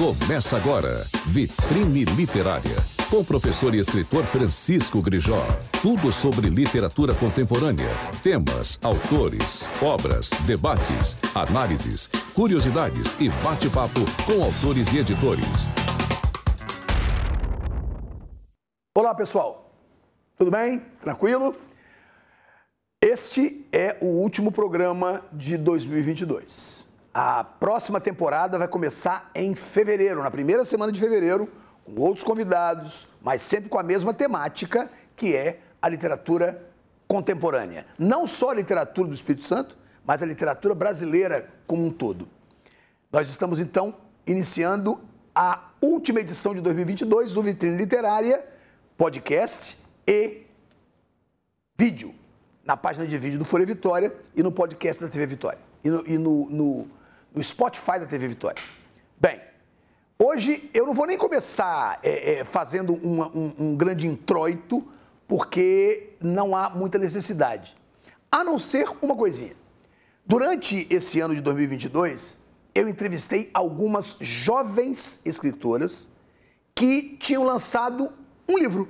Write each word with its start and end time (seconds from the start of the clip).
Começa 0.00 0.56
agora, 0.56 1.04
Vitrine 1.26 2.06
Literária, 2.06 2.76
com 3.10 3.18
o 3.18 3.24
professor 3.24 3.74
e 3.74 3.80
escritor 3.80 4.24
Francisco 4.24 5.02
Grijó. 5.02 5.46
Tudo 5.82 6.10
sobre 6.10 6.48
literatura 6.48 7.14
contemporânea, 7.14 7.90
temas, 8.22 8.78
autores, 8.82 9.68
obras, 9.82 10.30
debates, 10.46 11.18
análises, 11.34 12.06
curiosidades 12.34 13.20
e 13.20 13.28
bate-papo 13.44 14.00
com 14.24 14.42
autores 14.42 14.90
e 14.94 15.00
editores. 15.00 15.68
Olá, 18.96 19.14
pessoal. 19.14 19.70
Tudo 20.34 20.50
bem? 20.50 20.80
Tranquilo? 21.02 21.54
Este 23.02 23.66
é 23.70 23.98
o 24.00 24.06
último 24.06 24.50
programa 24.50 25.22
de 25.30 25.58
2022. 25.58 26.88
A 27.12 27.42
próxima 27.42 28.00
temporada 28.00 28.56
vai 28.56 28.68
começar 28.68 29.30
em 29.34 29.54
fevereiro, 29.56 30.22
na 30.22 30.30
primeira 30.30 30.64
semana 30.64 30.92
de 30.92 31.00
fevereiro, 31.00 31.50
com 31.84 32.00
outros 32.00 32.22
convidados, 32.22 33.08
mas 33.20 33.42
sempre 33.42 33.68
com 33.68 33.78
a 33.78 33.82
mesma 33.82 34.14
temática, 34.14 34.88
que 35.16 35.34
é 35.34 35.58
a 35.82 35.88
literatura 35.88 36.70
contemporânea. 37.08 37.84
Não 37.98 38.28
só 38.28 38.50
a 38.50 38.54
literatura 38.54 39.08
do 39.08 39.14
Espírito 39.14 39.44
Santo, 39.44 39.76
mas 40.06 40.22
a 40.22 40.26
literatura 40.26 40.72
brasileira 40.72 41.50
como 41.66 41.84
um 41.84 41.90
todo. 41.90 42.28
Nós 43.12 43.28
estamos 43.28 43.58
então 43.58 43.96
iniciando 44.24 45.00
a 45.34 45.70
última 45.82 46.20
edição 46.20 46.54
de 46.54 46.60
2022 46.60 47.34
do 47.34 47.42
Vitrine 47.42 47.76
Literária, 47.76 48.44
podcast 48.96 49.76
e 50.06 50.46
vídeo, 51.76 52.14
na 52.64 52.76
página 52.76 53.04
de 53.04 53.18
vídeo 53.18 53.38
do 53.38 53.44
Folha 53.44 53.66
Vitória 53.66 54.14
e 54.36 54.44
no 54.44 54.52
podcast 54.52 55.02
da 55.02 55.08
TV 55.08 55.26
Vitória. 55.26 55.58
E 55.82 55.90
no, 55.90 56.06
e 56.06 56.18
no, 56.18 56.50
no 56.50 56.99
no 57.34 57.42
Spotify 57.42 57.98
da 57.98 58.06
TV 58.06 58.28
Vitória. 58.28 58.62
Bem, 59.18 59.40
hoje 60.18 60.70
eu 60.74 60.86
não 60.86 60.94
vou 60.94 61.06
nem 61.06 61.16
começar 61.16 61.98
é, 62.02 62.40
é, 62.40 62.44
fazendo 62.44 62.94
uma, 62.94 63.28
um, 63.28 63.54
um 63.58 63.76
grande 63.76 64.06
introito, 64.06 64.86
porque 65.26 66.14
não 66.20 66.56
há 66.56 66.70
muita 66.70 66.98
necessidade. 66.98 67.76
A 68.30 68.42
não 68.42 68.58
ser 68.58 68.88
uma 69.00 69.14
coisinha. 69.14 69.54
Durante 70.26 70.86
esse 70.90 71.20
ano 71.20 71.34
de 71.34 71.40
2022, 71.40 72.38
eu 72.74 72.88
entrevistei 72.88 73.50
algumas 73.52 74.16
jovens 74.20 75.20
escritoras 75.24 76.08
que 76.74 77.16
tinham 77.16 77.44
lançado 77.44 78.12
um 78.48 78.58
livro. 78.58 78.88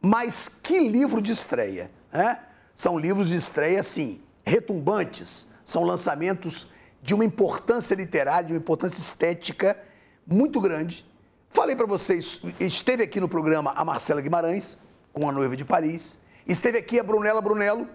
Mas 0.00 0.48
que 0.48 0.78
livro 0.78 1.20
de 1.20 1.32
estreia! 1.32 1.90
Né? 2.12 2.40
São 2.74 2.98
livros 2.98 3.28
de 3.28 3.36
estreia, 3.36 3.80
assim, 3.80 4.20
retumbantes, 4.44 5.46
são 5.64 5.84
lançamentos 5.84 6.68
de 7.08 7.14
uma 7.14 7.24
importância 7.24 7.94
literária, 7.94 8.48
de 8.48 8.52
uma 8.52 8.58
importância 8.58 9.00
estética 9.00 9.82
muito 10.26 10.60
grande. 10.60 11.06
Falei 11.48 11.74
para 11.74 11.86
vocês, 11.86 12.38
esteve 12.60 13.02
aqui 13.02 13.18
no 13.18 13.26
programa 13.26 13.72
a 13.74 13.82
Marcela 13.82 14.20
Guimarães, 14.20 14.78
com 15.10 15.26
a 15.26 15.32
noiva 15.32 15.56
de 15.56 15.64
Paris, 15.64 16.18
esteve 16.46 16.76
aqui 16.76 17.00
a 17.00 17.02
Brunella 17.02 17.40
Brunello, 17.40 17.88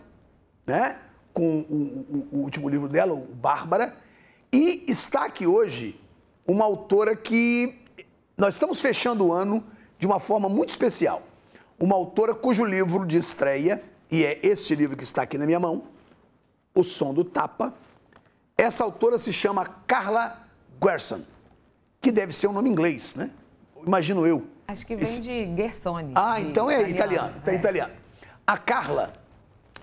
né, 0.66 0.98
com 1.32 1.60
o, 1.60 2.28
o, 2.34 2.38
o 2.38 2.38
último 2.40 2.68
livro 2.68 2.90
dela, 2.90 3.14
o 3.14 3.20
Bárbara, 3.20 3.96
e 4.52 4.84
está 4.88 5.26
aqui 5.26 5.46
hoje 5.46 6.02
uma 6.48 6.66
autora 6.66 7.16
que 7.16 7.86
nós 8.36 8.56
estamos 8.56 8.82
fechando 8.82 9.28
o 9.28 9.32
ano 9.32 9.64
de 10.00 10.08
uma 10.08 10.20
forma 10.20 10.50
muito 10.50 10.70
especial. 10.70 11.22
Uma 11.80 11.94
autora 11.94 12.34
cujo 12.34 12.66
livro 12.66 13.06
de 13.06 13.18
estreia, 13.18 13.80
e 14.10 14.26
é 14.26 14.40
este 14.42 14.74
livro 14.74 14.98
que 14.98 15.04
está 15.04 15.22
aqui 15.22 15.38
na 15.38 15.46
minha 15.46 15.60
mão, 15.60 15.84
O 16.74 16.84
Som 16.84 17.14
do 17.14 17.24
Tapa, 17.24 17.76
essa 18.64 18.84
autora 18.84 19.18
se 19.18 19.32
chama 19.32 19.66
Carla 19.86 20.48
Gerson, 20.84 21.22
que 22.02 22.12
deve 22.12 22.34
ser 22.34 22.48
um 22.48 22.54
nome 22.54 22.70
inglês, 22.70 23.16
né? 23.16 23.32
Imagino 23.86 24.26
eu. 24.26 24.48
Acho 24.68 24.86
que 24.86 24.96
vem 24.96 25.04
Esse... 25.04 25.22
de 25.22 25.56
Gersone. 25.56 26.14
Ah, 26.16 26.40
de 26.40 26.48
então 26.48 26.70
é 26.72 26.90
italiano. 26.90 27.34
Então 27.38 27.54
é, 27.54 27.56
é 27.56 27.60
italiano. 27.60 27.94
A 28.48 28.58
Carla 28.58 29.14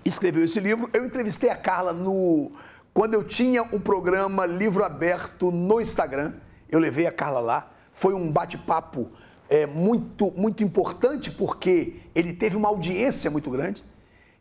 escreveu 0.03 0.43
esse 0.43 0.59
livro. 0.59 0.89
Eu 0.93 1.05
entrevistei 1.05 1.49
a 1.49 1.55
Carla 1.55 1.93
no 1.93 2.51
quando 2.93 3.13
eu 3.13 3.23
tinha 3.23 3.63
um 3.63 3.79
programa 3.79 4.45
Livro 4.45 4.83
Aberto 4.83 5.51
no 5.51 5.79
Instagram. 5.79 6.33
Eu 6.69 6.79
levei 6.79 7.07
a 7.07 7.11
Carla 7.11 7.39
lá. 7.39 7.71
Foi 7.93 8.13
um 8.13 8.31
bate-papo 8.31 9.09
é, 9.49 9.65
muito, 9.65 10.31
muito 10.35 10.63
importante 10.63 11.29
porque 11.31 12.01
ele 12.15 12.33
teve 12.33 12.55
uma 12.55 12.69
audiência 12.69 13.29
muito 13.29 13.49
grande. 13.49 13.83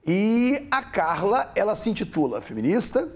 E 0.06 0.66
a 0.70 0.82
Carla, 0.82 1.50
ela 1.54 1.74
se 1.74 1.90
intitula 1.90 2.40
feminista, 2.40 3.08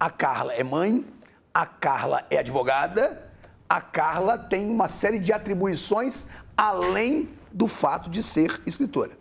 a 0.00 0.08
Carla 0.08 0.54
é 0.54 0.64
mãe, 0.64 1.06
a 1.52 1.66
Carla 1.66 2.24
é 2.30 2.38
advogada, 2.38 3.30
a 3.68 3.82
Carla 3.82 4.38
tem 4.38 4.70
uma 4.70 4.88
série 4.88 5.20
de 5.20 5.30
atribuições 5.30 6.28
além 6.56 7.28
do 7.52 7.68
fato 7.68 8.08
de 8.08 8.22
ser 8.22 8.62
escritora. 8.64 9.18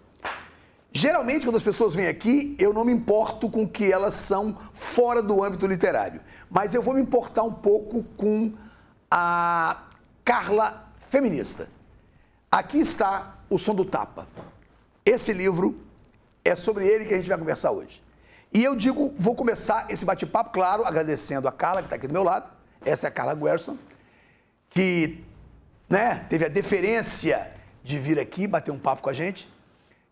Geralmente, 0.91 1.45
quando 1.45 1.57
as 1.57 1.63
pessoas 1.63 1.93
vêm 1.93 2.07
aqui, 2.07 2.55
eu 2.57 2.73
não 2.73 2.85
me 2.85 2.93
importo 2.93 3.49
com 3.49 3.67
que 3.67 3.91
elas 3.91 4.13
são 4.13 4.57
fora 4.73 5.21
do 5.21 5.43
âmbito 5.43 5.67
literário, 5.67 6.21
mas 6.49 6.73
eu 6.73 6.81
vou 6.81 6.93
me 6.93 7.01
importar 7.01 7.43
um 7.43 7.53
pouco 7.53 8.01
com 8.15 8.53
a 9.11 9.83
Carla 10.23 10.91
feminista. 10.95 11.67
Aqui 12.49 12.79
está 12.79 13.35
O 13.49 13.57
Som 13.57 13.75
do 13.75 13.85
Tapa. 13.85 14.27
Esse 15.05 15.33
livro 15.33 15.79
é 16.43 16.55
sobre 16.55 16.87
ele 16.87 17.05
que 17.05 17.13
a 17.13 17.17
gente 17.17 17.29
vai 17.29 17.37
conversar 17.37 17.71
hoje. 17.71 18.01
E 18.51 18.63
eu 18.63 18.75
digo, 18.75 19.13
vou 19.19 19.35
começar 19.35 19.85
esse 19.89 20.03
bate-papo, 20.03 20.51
claro, 20.51 20.83
agradecendo 20.83 21.47
a 21.47 21.51
Carla, 21.51 21.81
que 21.81 21.85
está 21.85 21.95
aqui 21.95 22.07
do 22.07 22.13
meu 22.13 22.23
lado. 22.23 22.49
Essa 22.83 23.07
é 23.07 23.09
a 23.09 23.11
Carla 23.11 23.35
Guerson, 23.35 23.77
que 24.69 25.23
né, 25.87 26.25
teve 26.29 26.45
a 26.45 26.47
deferência 26.49 27.53
de 27.83 27.99
vir 27.99 28.19
aqui 28.19 28.47
bater 28.47 28.71
um 28.71 28.79
papo 28.79 29.03
com 29.03 29.09
a 29.09 29.13
gente. 29.13 29.51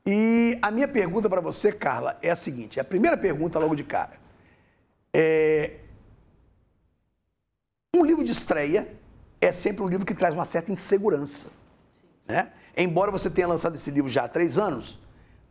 E 0.06 0.58
a 0.62 0.70
minha 0.70 0.88
pergunta 0.88 1.30
para 1.30 1.42
você, 1.42 1.72
Carla, 1.72 2.18
é 2.22 2.30
a 2.30 2.36
seguinte: 2.36 2.80
a 2.80 2.84
primeira 2.84 3.18
pergunta 3.18 3.58
logo 3.59 3.75
de 3.75 3.84
cara. 3.84 4.14
É... 5.14 5.78
Um 7.96 8.06
livro 8.06 8.24
de 8.24 8.31
estreia 8.31 8.88
é 9.42 9.52
sempre 9.52 9.84
um 9.84 9.88
livro 9.88 10.06
que 10.06 10.14
traz 10.14 10.34
uma 10.34 10.46
certa 10.46 10.72
insegurança. 10.72 11.48
Né? 12.28 12.52
Embora 12.75 13.12
você 13.12 13.30
tenha 13.30 13.48
lançado 13.48 13.75
esse 13.75 13.90
livro 13.90 14.09
já 14.09 14.25
há 14.25 14.28
três 14.28 14.58
anos, 14.58 15.00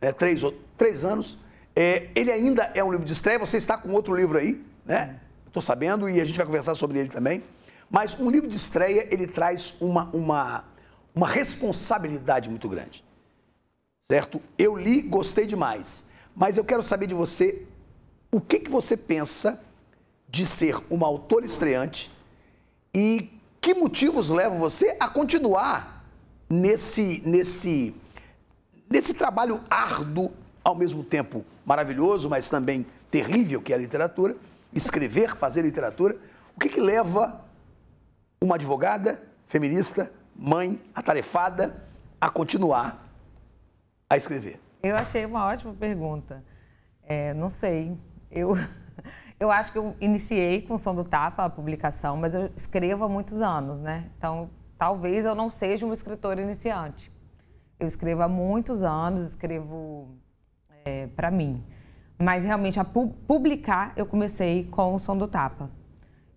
né, 0.01 0.11
três, 0.13 0.41
três 0.77 1.03
anos, 1.03 1.37
é, 1.79 2.09
ele 2.15 2.31
ainda 2.31 2.71
é 2.73 2.83
um 2.83 2.89
livro 2.89 3.05
de 3.05 3.13
estreia, 3.13 3.37
você 3.37 3.55
está 3.55 3.77
com 3.77 3.91
outro 3.91 4.15
livro 4.15 4.39
aí, 4.39 4.65
né? 4.83 5.19
Estou 5.45 5.61
sabendo 5.61 6.09
e 6.09 6.19
a 6.19 6.25
gente 6.25 6.35
vai 6.35 6.45
conversar 6.47 6.73
sobre 6.73 6.97
ele 6.97 7.09
também. 7.09 7.43
Mas 7.87 8.19
um 8.19 8.31
livro 8.31 8.49
de 8.49 8.55
estreia, 8.55 9.07
ele 9.11 9.27
traz 9.27 9.75
uma, 9.79 10.09
uma, 10.11 10.65
uma 11.13 11.27
responsabilidade 11.27 12.49
muito 12.49 12.67
grande. 12.67 13.05
Certo? 14.11 14.41
Eu 14.57 14.75
li, 14.75 15.03
gostei 15.03 15.45
demais. 15.45 16.03
Mas 16.35 16.57
eu 16.57 16.65
quero 16.65 16.81
saber 16.81 17.05
de 17.05 17.13
você 17.13 17.67
o 18.31 18.41
que, 18.41 18.57
que 18.57 18.71
você 18.71 18.97
pensa 18.97 19.61
de 20.27 20.47
ser 20.47 20.75
uma 20.89 21.05
autora 21.05 21.45
estreante 21.45 22.11
e 22.91 23.39
que 23.61 23.75
motivos 23.75 24.31
levam 24.31 24.57
você 24.57 24.97
a 24.99 25.07
continuar 25.07 26.03
nesse, 26.49 27.21
nesse, 27.23 27.93
nesse 28.89 29.13
trabalho 29.13 29.63
árduo 29.69 30.33
ao 30.67 30.75
mesmo 30.75 31.01
tempo 31.01 31.45
maravilhoso, 31.65 32.29
mas 32.29 32.49
também 32.49 32.85
terrível, 33.09 33.61
que 33.61 33.71
é 33.71 33.75
a 33.77 33.79
literatura, 33.79 34.35
escrever, 34.73 35.33
fazer 35.33 35.61
literatura. 35.61 36.17
O 36.53 36.59
que, 36.59 36.67
que 36.67 36.81
leva 36.81 37.39
uma 38.43 38.55
advogada 38.55 39.23
feminista, 39.45 40.11
mãe, 40.35 40.81
atarefada, 40.93 41.87
a 42.19 42.29
continuar 42.29 43.01
a 44.09 44.17
escrever? 44.17 44.59
Eu 44.83 44.97
achei 44.97 45.25
uma 45.25 45.45
ótima 45.45 45.73
pergunta. 45.73 46.43
É, 47.01 47.33
não 47.33 47.49
sei. 47.49 47.97
Eu, 48.29 48.53
eu 49.39 49.49
acho 49.49 49.71
que 49.71 49.77
eu 49.77 49.95
iniciei 50.01 50.63
com 50.63 50.73
o 50.73 50.77
Som 50.77 50.93
do 50.93 51.05
Tapa 51.05 51.45
a 51.45 51.49
publicação, 51.49 52.17
mas 52.17 52.33
eu 52.33 52.51
escrevo 52.57 53.05
há 53.05 53.09
muitos 53.09 53.41
anos, 53.41 53.79
né? 53.79 54.11
Então, 54.17 54.49
talvez 54.77 55.23
eu 55.23 55.33
não 55.33 55.49
seja 55.49 55.85
uma 55.85 55.93
escritora 55.93 56.41
iniciante. 56.41 57.09
Eu 57.79 57.87
escrevo 57.87 58.21
há 58.21 58.27
muitos 58.27 58.83
anos, 58.83 59.29
escrevo 59.29 60.26
é, 60.87 61.07
para 61.15 61.29
mim. 61.29 61.61
Mas 62.17 62.43
realmente 62.43 62.79
a 62.79 62.83
pu 62.83 63.09
publicar 63.27 63.93
eu 63.95 64.05
comecei 64.05 64.63
com 64.71 64.95
o 64.95 64.99
som 64.99 65.17
do 65.17 65.27
tapa. 65.27 65.69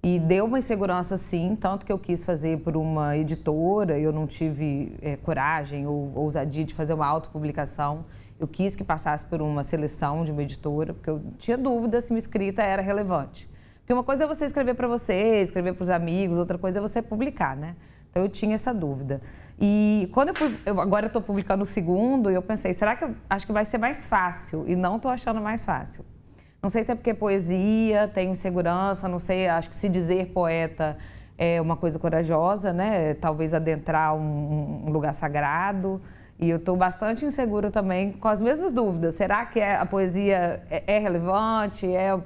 E 0.03 0.19
deu 0.19 0.47
uma 0.47 0.59
insegurança 0.59 1.17
sim, 1.19 1.55
tanto 1.55 1.85
que 1.85 1.93
eu 1.93 1.99
quis 1.99 2.25
fazer 2.25 2.61
por 2.61 2.75
uma 2.75 3.17
editora, 3.19 3.99
eu 3.99 4.13
não 4.13 4.27
tive 4.27 4.97
é, 5.03 5.17
coragem 5.17 5.87
ou 5.87 6.11
ousadia 6.15 6.65
de 6.65 6.75
fazer 6.75 6.95
uma 6.95 7.07
autopublicação. 7.07 8.07
Eu 8.39 8.49
quis 8.49 8.75
que 8.75 8.83
passasse 8.83 9.27
por 9.27 9.43
uma 9.43 9.63
seleção 9.63 10.25
de 10.25 10.33
uma 10.33 10.43
editora, 10.43 10.95
porque 10.95 11.11
eu 11.11 11.21
tinha 11.39 11.59
dúvida 11.59 12.01
se 12.01 12.13
minha 12.13 12.19
escrita 12.19 12.63
era 12.63 12.81
relevante. 12.81 13.49
Porque 13.81 13.93
uma 13.93 14.03
coisa 14.03 14.25
é 14.25 14.27
você 14.27 14.47
escrever 14.47 14.75
para 14.75 14.89
você, 14.89 15.43
escrever 15.43 15.75
para 15.75 15.83
os 15.83 15.91
amigos, 15.91 16.39
outra 16.39 16.57
coisa 16.57 16.79
é 16.79 16.83
você 16.83 17.03
publicar, 17.03 17.55
né? 17.55 17.77
Então 18.11 18.23
eu 18.23 18.29
tinha 18.29 18.55
essa 18.55 18.73
dúvida. 18.73 19.21
E 19.61 20.09
quando 20.13 20.29
eu 20.29 20.35
fui, 20.35 20.59
eu, 20.65 20.81
agora 20.81 21.05
eu 21.05 21.09
estou 21.09 21.21
publicando 21.21 21.65
o 21.65 21.67
segundo, 21.67 22.31
e 22.31 22.35
eu 22.35 22.41
pensei, 22.41 22.73
será 22.73 22.97
que 22.97 23.05
eu 23.05 23.15
acho 23.29 23.47
que 23.47 23.53
vai 23.53 23.67
ser 23.67 23.77
mais 23.77 24.07
fácil? 24.07 24.65
E 24.67 24.75
não 24.75 24.97
estou 24.97 25.11
achando 25.11 25.41
mais 25.41 25.65
fácil. 25.65 26.05
Não 26.63 26.71
sei 26.71 26.83
se 26.83 26.93
é 26.93 26.95
porque 26.95 27.13
poesia, 27.13 28.09
tenho 28.09 28.35
segurança, 28.35 29.07
não 29.07 29.19
sei, 29.19 29.49
acho 29.49 29.69
que 29.69 29.77
se 29.77 29.89
dizer 29.89 30.33
poeta 30.33 30.97
é 31.37 31.61
uma 31.61 31.77
coisa 31.77 31.99
corajosa, 31.99 32.73
né? 32.73 33.15
Talvez 33.15 33.55
adentrar 33.55 34.15
um, 34.15 34.87
um 34.87 34.91
lugar 34.91 35.15
sagrado. 35.15 36.01
E 36.39 36.49
eu 36.49 36.59
estou 36.59 36.77
bastante 36.77 37.25
insegura 37.25 37.71
também 37.71 38.13
com 38.13 38.29
as 38.29 38.43
mesmas 38.43 38.73
dúvidas. 38.73 39.15
Será 39.15 39.45
que 39.47 39.59
é, 39.61 39.77
a 39.77 39.87
poesia 39.87 40.63
é, 40.71 40.97
é 40.97 40.99
relevante? 40.99 41.87
É, 41.87 42.19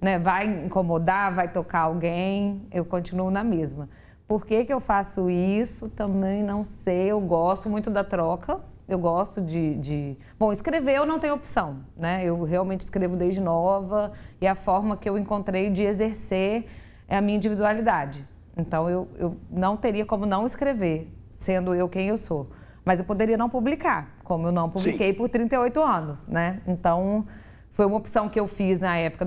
né, 0.00 0.18
vai 0.18 0.46
incomodar? 0.46 1.34
Vai 1.34 1.48
tocar 1.48 1.80
alguém? 1.80 2.66
Eu 2.70 2.84
continuo 2.84 3.30
na 3.30 3.44
mesma. 3.44 3.88
Por 4.32 4.46
que, 4.46 4.64
que 4.64 4.72
eu 4.72 4.80
faço 4.80 5.28
isso? 5.28 5.90
Também 5.90 6.42
não 6.42 6.64
sei. 6.64 7.08
Eu 7.08 7.20
gosto 7.20 7.68
muito 7.68 7.90
da 7.90 8.02
troca. 8.02 8.60
Eu 8.88 8.98
gosto 8.98 9.42
de, 9.42 9.74
de, 9.74 10.16
Bom, 10.38 10.50
escrever 10.50 10.94
eu 10.94 11.04
não 11.04 11.18
tenho 11.18 11.34
opção, 11.34 11.80
né? 11.94 12.24
Eu 12.24 12.42
realmente 12.42 12.80
escrevo 12.80 13.14
desde 13.14 13.42
nova 13.42 14.10
e 14.40 14.46
a 14.46 14.54
forma 14.54 14.96
que 14.96 15.06
eu 15.06 15.18
encontrei 15.18 15.68
de 15.68 15.82
exercer 15.82 16.64
é 17.06 17.14
a 17.14 17.20
minha 17.20 17.36
individualidade. 17.36 18.26
Então 18.56 18.88
eu, 18.88 19.06
eu 19.18 19.36
não 19.50 19.76
teria 19.76 20.06
como 20.06 20.24
não 20.24 20.46
escrever, 20.46 21.12
sendo 21.30 21.74
eu 21.74 21.86
quem 21.86 22.08
eu 22.08 22.16
sou. 22.16 22.48
Mas 22.86 23.00
eu 23.00 23.04
poderia 23.04 23.36
não 23.36 23.50
publicar, 23.50 24.16
como 24.24 24.46
eu 24.46 24.52
não 24.52 24.70
publiquei 24.70 25.12
Sim. 25.12 25.18
por 25.18 25.28
38 25.28 25.78
anos, 25.82 26.26
né? 26.26 26.62
Então, 26.66 27.26
foi 27.70 27.84
uma 27.84 27.98
opção 27.98 28.30
que 28.30 28.40
eu 28.40 28.46
fiz 28.46 28.80
na 28.80 28.96
época, 28.96 29.26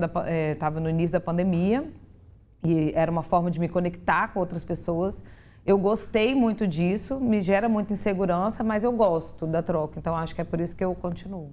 estava 0.52 0.80
eh, 0.80 0.82
no 0.82 0.90
início 0.90 1.12
da 1.12 1.20
pandemia, 1.20 1.84
e 2.66 2.92
era 2.94 3.10
uma 3.10 3.22
forma 3.22 3.50
de 3.50 3.60
me 3.60 3.68
conectar 3.68 4.28
com 4.28 4.40
outras 4.40 4.64
pessoas. 4.64 5.22
Eu 5.64 5.78
gostei 5.78 6.34
muito 6.34 6.66
disso, 6.66 7.18
me 7.20 7.40
gera 7.40 7.68
muita 7.68 7.92
insegurança, 7.92 8.62
mas 8.62 8.84
eu 8.84 8.92
gosto 8.92 9.46
da 9.46 9.62
troca, 9.62 9.98
então 9.98 10.16
acho 10.16 10.34
que 10.34 10.40
é 10.40 10.44
por 10.44 10.60
isso 10.60 10.76
que 10.76 10.84
eu 10.84 10.94
continuo. 10.94 11.52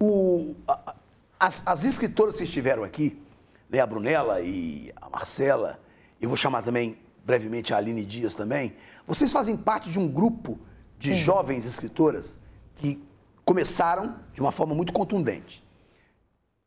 O, 0.00 0.54
a, 0.66 0.94
as, 1.40 1.66
as 1.66 1.84
escritoras 1.84 2.36
que 2.36 2.44
estiveram 2.44 2.84
aqui, 2.84 3.20
né, 3.68 3.80
a 3.80 3.86
Brunella 3.86 4.40
e 4.40 4.92
a 4.96 5.08
Marcela, 5.10 5.80
eu 6.20 6.28
vou 6.28 6.36
chamar 6.36 6.62
também 6.62 6.98
brevemente 7.24 7.74
a 7.74 7.76
Aline 7.76 8.04
Dias 8.04 8.34
também, 8.34 8.74
vocês 9.06 9.32
fazem 9.32 9.56
parte 9.56 9.90
de 9.90 9.98
um 9.98 10.08
grupo 10.08 10.58
de 10.98 11.10
Sim. 11.10 11.16
jovens 11.16 11.66
escritoras 11.66 12.38
que 12.76 13.02
começaram 13.44 14.16
de 14.32 14.40
uma 14.40 14.52
forma 14.52 14.74
muito 14.74 14.92
contundente. 14.92 15.64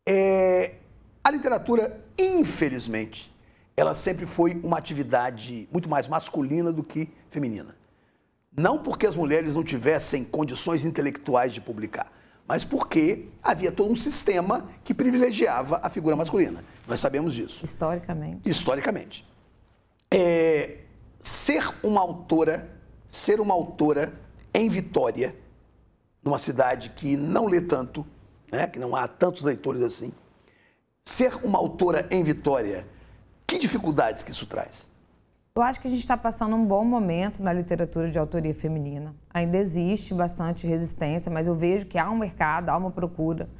É, 0.06 0.74
a 1.22 1.30
literatura, 1.30 2.04
infelizmente, 2.18 3.32
ela 3.76 3.94
sempre 3.94 4.26
foi 4.26 4.60
uma 4.62 4.78
atividade 4.78 5.68
muito 5.72 5.88
mais 5.88 6.06
masculina 6.06 6.72
do 6.72 6.82
que 6.82 7.08
feminina. 7.30 7.76
Não 8.56 8.78
porque 8.78 9.06
as 9.06 9.16
mulheres 9.16 9.54
não 9.54 9.64
tivessem 9.64 10.24
condições 10.24 10.84
intelectuais 10.84 11.54
de 11.54 11.60
publicar, 11.60 12.12
mas 12.46 12.64
porque 12.64 13.28
havia 13.42 13.72
todo 13.72 13.90
um 13.90 13.96
sistema 13.96 14.68
que 14.84 14.92
privilegiava 14.92 15.80
a 15.82 15.88
figura 15.88 16.14
masculina. 16.14 16.62
Nós 16.86 17.00
sabemos 17.00 17.32
disso. 17.32 17.64
Historicamente. 17.64 18.48
Historicamente. 18.48 19.26
É, 20.10 20.80
ser 21.18 21.64
uma 21.82 22.00
autora, 22.00 22.70
ser 23.08 23.40
uma 23.40 23.54
autora 23.54 24.12
em 24.52 24.68
Vitória, 24.68 25.34
numa 26.22 26.36
cidade 26.36 26.90
que 26.90 27.16
não 27.16 27.46
lê 27.46 27.60
tanto, 27.60 28.06
né, 28.52 28.66
que 28.66 28.78
não 28.78 28.94
há 28.94 29.08
tantos 29.08 29.42
leitores 29.42 29.80
assim, 29.80 30.12
ser 31.02 31.34
uma 31.42 31.58
autora 31.58 32.06
em 32.10 32.22
Vitória, 32.22 32.86
que 33.52 33.58
dificuldades 33.58 34.24
que 34.24 34.30
isso 34.30 34.46
traz? 34.46 34.88
Eu 35.54 35.60
acho 35.60 35.78
que 35.80 35.86
a 35.86 35.90
gente 35.90 36.00
está 36.00 36.16
passando 36.16 36.56
um 36.56 36.64
bom 36.64 36.82
momento 36.84 37.42
na 37.42 37.52
literatura 37.52 38.10
de 38.10 38.18
autoria 38.18 38.54
feminina. 38.54 39.14
Ainda 39.32 39.58
existe 39.58 40.14
bastante 40.14 40.66
resistência, 40.66 41.30
mas 41.30 41.46
eu 41.46 41.54
vejo 41.54 41.84
que 41.84 41.98
há 41.98 42.08
um 42.10 42.16
mercado, 42.16 42.70
há 42.70 42.76
uma 42.76 42.90
procura. 42.90 43.50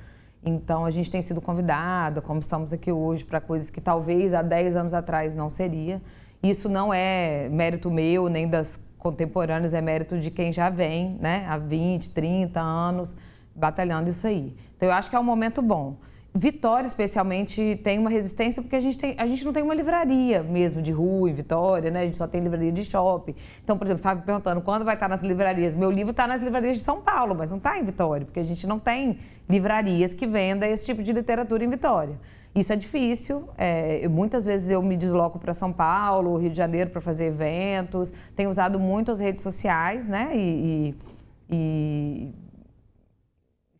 Então 0.42 0.86
a 0.86 0.90
gente 0.90 1.10
tem 1.10 1.20
sido 1.20 1.42
convidada, 1.42 2.22
como 2.22 2.40
estamos 2.40 2.72
aqui 2.72 2.90
hoje, 2.90 3.24
para 3.24 3.38
coisas 3.38 3.68
que 3.68 3.80
talvez 3.80 4.32
há 4.32 4.40
10 4.40 4.76
anos 4.76 4.94
atrás 4.94 5.34
não 5.34 5.50
seria. 5.50 6.00
Isso 6.42 6.70
não 6.70 6.92
é 6.92 7.50
mérito 7.50 7.90
meu 7.90 8.30
nem 8.30 8.48
das 8.48 8.80
contemporâneos, 8.98 9.74
é 9.74 9.82
mérito 9.82 10.18
de 10.18 10.30
quem 10.30 10.52
já 10.52 10.70
vem, 10.70 11.18
né, 11.20 11.44
há 11.48 11.58
20, 11.58 12.10
30 12.10 12.60
anos 12.60 13.14
batalhando 13.54 14.08
isso 14.08 14.26
aí. 14.26 14.56
Então 14.74 14.88
eu 14.88 14.94
acho 14.94 15.10
que 15.10 15.16
é 15.16 15.20
um 15.20 15.24
momento 15.24 15.60
bom. 15.60 15.98
Vitória, 16.34 16.86
especialmente, 16.86 17.78
tem 17.84 17.98
uma 17.98 18.08
resistência 18.08 18.62
porque 18.62 18.74
a 18.74 18.80
gente, 18.80 18.98
tem, 18.98 19.14
a 19.18 19.26
gente 19.26 19.44
não 19.44 19.52
tem 19.52 19.62
uma 19.62 19.74
livraria 19.74 20.42
mesmo 20.42 20.80
de 20.80 20.90
rua 20.90 21.28
em 21.28 21.34
Vitória, 21.34 21.90
né? 21.90 22.00
A 22.00 22.04
gente 22.06 22.16
só 22.16 22.26
tem 22.26 22.40
livraria 22.40 22.72
de 22.72 22.82
shopping. 22.84 23.34
Então, 23.62 23.76
por 23.76 23.84
exemplo, 23.84 23.98
estava 23.98 24.22
perguntando 24.22 24.62
quando 24.62 24.82
vai 24.82 24.94
estar 24.94 25.08
nas 25.08 25.22
livrarias. 25.22 25.76
Meu 25.76 25.90
livro 25.90 26.12
está 26.12 26.26
nas 26.26 26.40
livrarias 26.40 26.78
de 26.78 26.82
São 26.82 27.02
Paulo, 27.02 27.34
mas 27.34 27.50
não 27.50 27.58
está 27.58 27.78
em 27.78 27.84
Vitória, 27.84 28.24
porque 28.24 28.40
a 28.40 28.44
gente 28.44 28.66
não 28.66 28.78
tem 28.78 29.18
livrarias 29.46 30.14
que 30.14 30.26
vendam 30.26 30.66
esse 30.66 30.86
tipo 30.86 31.02
de 31.02 31.12
literatura 31.12 31.64
em 31.64 31.68
Vitória. 31.68 32.18
Isso 32.54 32.72
é 32.72 32.76
difícil. 32.76 33.46
É, 33.58 34.08
muitas 34.08 34.46
vezes 34.46 34.70
eu 34.70 34.82
me 34.82 34.96
desloco 34.96 35.38
para 35.38 35.52
São 35.52 35.70
Paulo, 35.70 36.38
Rio 36.38 36.48
de 36.48 36.56
Janeiro 36.56 36.88
para 36.88 37.02
fazer 37.02 37.26
eventos. 37.26 38.10
Tenho 38.34 38.48
usado 38.48 38.80
muito 38.80 39.10
as 39.10 39.20
redes 39.20 39.42
sociais, 39.42 40.06
né? 40.06 40.30
E, 40.34 40.94
e, 41.50 41.54
e 41.54 42.34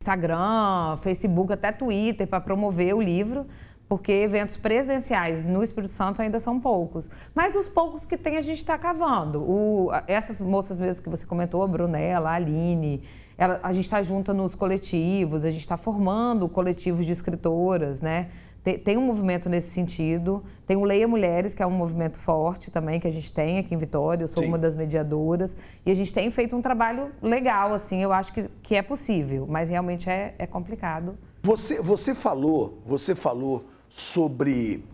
Instagram, 0.02 0.98
Facebook, 1.00 1.52
até 1.52 1.70
Twitter 1.70 2.26
para 2.26 2.40
promover 2.40 2.94
o 2.94 3.00
livro, 3.00 3.46
porque 3.88 4.10
eventos 4.10 4.56
presenciais 4.56 5.44
no 5.44 5.62
Espírito 5.62 5.92
Santo 5.92 6.20
ainda 6.20 6.40
são 6.40 6.58
poucos. 6.58 7.08
Mas 7.34 7.54
os 7.54 7.68
poucos 7.68 8.04
que 8.04 8.16
tem 8.16 8.36
a 8.36 8.40
gente 8.40 8.58
está 8.58 8.76
cavando. 8.76 9.42
O, 9.42 9.90
essas 10.06 10.40
moças 10.40 10.78
mesmo 10.78 11.02
que 11.02 11.08
você 11.08 11.24
comentou, 11.24 11.62
a 11.62 11.68
Brunella, 11.68 12.30
a 12.30 12.34
Aline, 12.34 13.02
ela, 13.38 13.60
a 13.62 13.72
gente 13.72 13.84
está 13.84 14.02
junta 14.02 14.34
nos 14.34 14.54
coletivos, 14.54 15.44
a 15.44 15.50
gente 15.50 15.60
está 15.60 15.76
formando 15.76 16.48
coletivos 16.48 17.06
de 17.06 17.12
escritoras, 17.12 18.00
né? 18.00 18.28
Tem, 18.62 18.78
tem, 18.78 18.96
um 18.96 19.02
movimento 19.02 19.48
nesse 19.48 19.70
sentido. 19.70 20.42
Tem 20.66 20.76
o 20.76 20.84
Leia 20.84 21.08
Mulheres, 21.08 21.52
que 21.52 21.62
é 21.62 21.66
um 21.66 21.70
movimento 21.70 22.18
forte 22.18 22.70
também 22.70 23.00
que 23.00 23.08
a 23.08 23.10
gente 23.10 23.32
tem 23.32 23.58
aqui 23.58 23.74
em 23.74 23.78
Vitória. 23.78 24.22
Eu 24.22 24.28
sou 24.28 24.42
Sim. 24.42 24.48
uma 24.48 24.58
das 24.58 24.76
mediadoras. 24.76 25.56
E 25.84 25.90
a 25.90 25.94
gente 25.94 26.12
tem 26.14 26.30
feito 26.30 26.54
um 26.54 26.62
trabalho 26.62 27.10
legal, 27.20 27.74
assim. 27.74 28.02
Eu 28.02 28.12
acho 28.12 28.32
que, 28.32 28.48
que 28.62 28.76
é 28.76 28.82
possível, 28.82 29.46
mas 29.48 29.68
realmente 29.68 30.08
é, 30.08 30.34
é 30.38 30.46
complicado. 30.46 31.18
Você, 31.42 31.82
você 31.82 32.14
falou, 32.14 32.78
você 32.86 33.16
falou 33.16 33.64
sobre, 33.88 34.84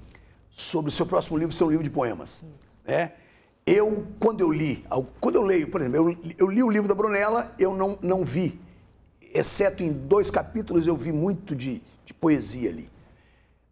sobre 0.51 0.89
o 0.89 0.93
seu 0.93 1.05
próximo 1.05 1.37
livro 1.37 1.55
ser 1.55 1.65
um 1.65 1.71
livro 1.71 1.85
de 1.85 1.91
poemas. 1.91 2.43
Né? 2.87 3.13
Eu, 3.67 4.07
quando 4.19 4.41
eu 4.41 4.51
li, 4.51 4.83
quando 5.21 5.37
eu 5.37 5.43
leio, 5.43 5.71
por 5.71 5.83
exemplo, 5.83 5.99
eu, 5.99 6.33
eu 6.39 6.49
li 6.49 6.63
o 6.63 6.71
livro 6.71 6.89
da 6.89 6.95
Brunella, 6.95 7.55
eu 7.59 7.77
não, 7.77 7.99
não 8.01 8.25
vi, 8.25 8.59
exceto 9.35 9.83
em 9.83 9.93
dois 9.93 10.31
capítulos, 10.31 10.87
eu 10.87 10.97
vi 10.97 11.13
muito 11.13 11.55
de, 11.55 11.83
de 12.07 12.15
poesia 12.15 12.71
ali. 12.71 12.89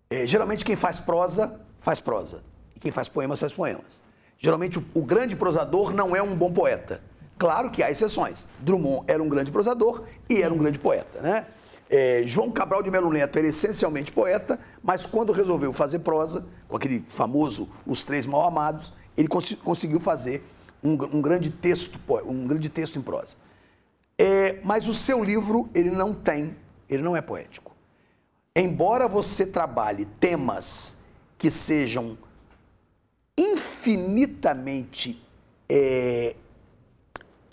É, 0.08 0.24
geralmente 0.24 0.64
quem 0.64 0.76
faz 0.76 1.00
prosa, 1.00 1.60
faz 1.78 2.00
prosa. 2.00 2.42
E 2.74 2.80
quem 2.80 2.92
faz 2.92 3.08
poemas, 3.08 3.40
faz 3.40 3.52
poemas. 3.52 4.02
Geralmente 4.38 4.78
o, 4.78 4.84
o, 4.94 5.02
grande 5.02 5.34
prosador 5.34 5.92
não 5.92 6.14
é 6.14 6.22
um 6.22 6.36
bom 6.36 6.52
poeta. 6.52 7.02
Claro 7.36 7.70
que 7.70 7.82
há 7.82 7.90
exceções. 7.90 8.46
Drummond 8.60 9.04
era 9.08 9.22
um 9.22 9.28
grande 9.28 9.50
prosador 9.50 10.04
e 10.28 10.40
era 10.40 10.52
um 10.52 10.58
grande 10.58 10.78
poeta, 10.78 11.20
né? 11.20 11.46
É, 11.88 12.22
João 12.24 12.50
Cabral 12.50 12.82
de 12.82 12.90
Melo 12.90 13.12
Neto 13.12 13.38
era 13.38 13.46
essencialmente 13.46 14.10
poeta, 14.10 14.58
mas 14.82 15.06
quando 15.06 15.32
resolveu 15.32 15.72
fazer 15.72 16.00
prosa, 16.00 16.44
com 16.68 16.76
aquele 16.76 17.04
famoso 17.08 17.68
Os 17.86 18.02
Três 18.02 18.26
Mal 18.26 18.44
Amados, 18.46 18.92
ele 19.16 19.28
cons 19.28 19.54
conseguiu 19.54 20.00
fazer 20.00 20.44
um, 20.82 20.92
um, 20.92 21.22
grande 21.22 21.50
texto, 21.50 21.98
um 22.24 22.46
grande 22.46 22.68
texto 22.68 22.98
em 22.98 23.02
prosa. 23.02 23.36
É, 24.18 24.58
mas 24.64 24.88
o 24.88 24.94
seu 24.94 25.22
livro, 25.22 25.68
ele 25.74 25.90
não 25.90 26.12
tem, 26.12 26.56
ele 26.88 27.02
não 27.02 27.16
é 27.16 27.20
poético 27.20 27.75
embora 28.62 29.06
você 29.06 29.46
trabalhe 29.46 30.04
temas 30.04 30.96
que 31.38 31.50
sejam 31.50 32.16
infinitamente 33.38 35.22
é, 35.68 36.34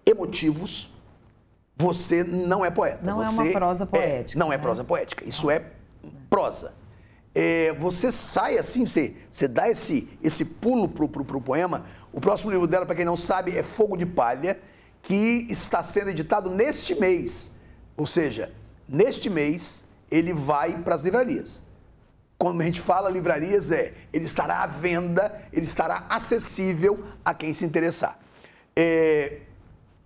emotivos, 0.06 0.92
você 1.76 2.24
não 2.24 2.64
é 2.64 2.70
poeta. 2.70 3.00
Não 3.04 3.18
você 3.18 3.40
é 3.40 3.44
uma 3.44 3.52
prosa 3.52 3.86
poética. 3.86 4.38
É, 4.38 4.40
não 4.40 4.54
é 4.54 4.58
né? 4.58 4.62
prosa 4.62 4.84
poética, 4.84 5.28
isso 5.28 5.50
é 5.52 5.66
prosa. 6.30 6.74
É, 7.36 7.74
você 7.74 8.12
sai 8.12 8.58
assim, 8.58 8.86
você, 8.86 9.16
você 9.30 9.48
dá 9.48 9.70
esse, 9.70 10.08
esse 10.22 10.46
pulo 10.46 10.88
pro, 10.88 11.10
pro, 11.10 11.26
pro 11.26 11.42
poema. 11.42 11.86
O 12.12 12.22
próximo 12.22 12.52
livro 12.52 12.68
dela, 12.68 12.86
para 12.86 12.96
quem 12.96 13.06
não 13.06 13.18
sabe, 13.18 13.58
é 13.58 13.64
Fogo 13.64 13.98
de 13.98 14.06
Palha, 14.06 14.60
que 15.02 15.48
está 15.50 15.82
sendo 15.82 16.12
editado 16.12 16.50
neste 16.52 16.94
mês. 16.96 17.52
Ou 17.98 18.06
seja, 18.06 18.54
neste 18.88 19.30
mês 19.30 19.84
ele 20.14 20.32
vai 20.32 20.78
para 20.78 20.94
as 20.94 21.02
livrarias. 21.02 21.64
Quando 22.38 22.62
a 22.62 22.66
gente 22.66 22.80
fala 22.80 23.10
livrarias, 23.10 23.72
é 23.72 23.94
ele 24.14 24.26
estará 24.26 24.62
à 24.62 24.68
venda, 24.68 25.42
ele 25.52 25.66
estará 25.66 26.06
acessível 26.08 27.04
a 27.26 27.34
quem 27.34 27.52
se 27.52 27.66
interessar. 27.66 28.20
É, 28.76 29.40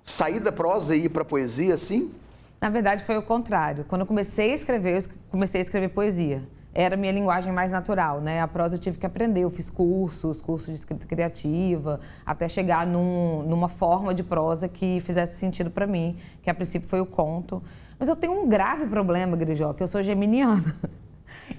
sair 0.06 0.40
da 0.40 0.52
prosa 0.52 0.96
e 0.96 1.06
ir 1.06 1.10
para 1.10 1.24
a 1.24 1.26
poesia, 1.26 1.76
sim? 1.76 2.14
Na 2.62 2.70
verdade, 2.70 3.04
foi 3.04 3.18
o 3.18 3.22
contrário. 3.22 3.84
Quando 3.84 4.02
eu 4.02 4.08
comecei 4.08 4.54
a 4.54 4.56
escrever, 4.56 5.04
eu 5.04 5.10
comecei 5.30 5.60
a 5.60 5.64
escrever 5.64 5.90
poesia. 5.90 6.42
Era 6.74 6.96
a 6.96 6.98
minha 6.98 7.12
linguagem 7.12 7.52
mais 7.52 7.72
natural, 7.72 8.22
né? 8.22 8.40
A 8.40 8.48
prosa 8.48 8.76
eu 8.76 8.80
tive 8.80 8.98
que 8.98 9.06
aprender. 9.06 9.42
Eu 9.42 9.50
fiz 9.50 9.70
cursos, 9.70 10.40
cursos 10.40 10.68
de 10.68 10.76
escrita 10.76 11.06
criativa, 11.06 12.00
até 12.26 12.48
chegar 12.48 12.88
num, 12.88 13.44
numa 13.44 13.68
forma 13.68 14.14
de 14.14 14.24
prosa 14.24 14.70
que 14.70 15.02
fizesse 15.02 15.38
sentido 15.38 15.70
para 15.70 15.86
mim, 15.86 16.18
que 16.42 16.50
a 16.50 16.54
princípio 16.54 16.88
foi 16.88 17.02
o 17.02 17.06
conto. 17.06 17.62
Mas 18.00 18.08
eu 18.10 18.16
tenho 18.16 18.34
um 18.34 18.48
grave 18.48 18.86
problema, 18.88 19.36
Grijó, 19.36 19.74
que 19.74 19.82
eu 19.84 19.88
sou 19.88 20.02
geminiana. 20.04 20.64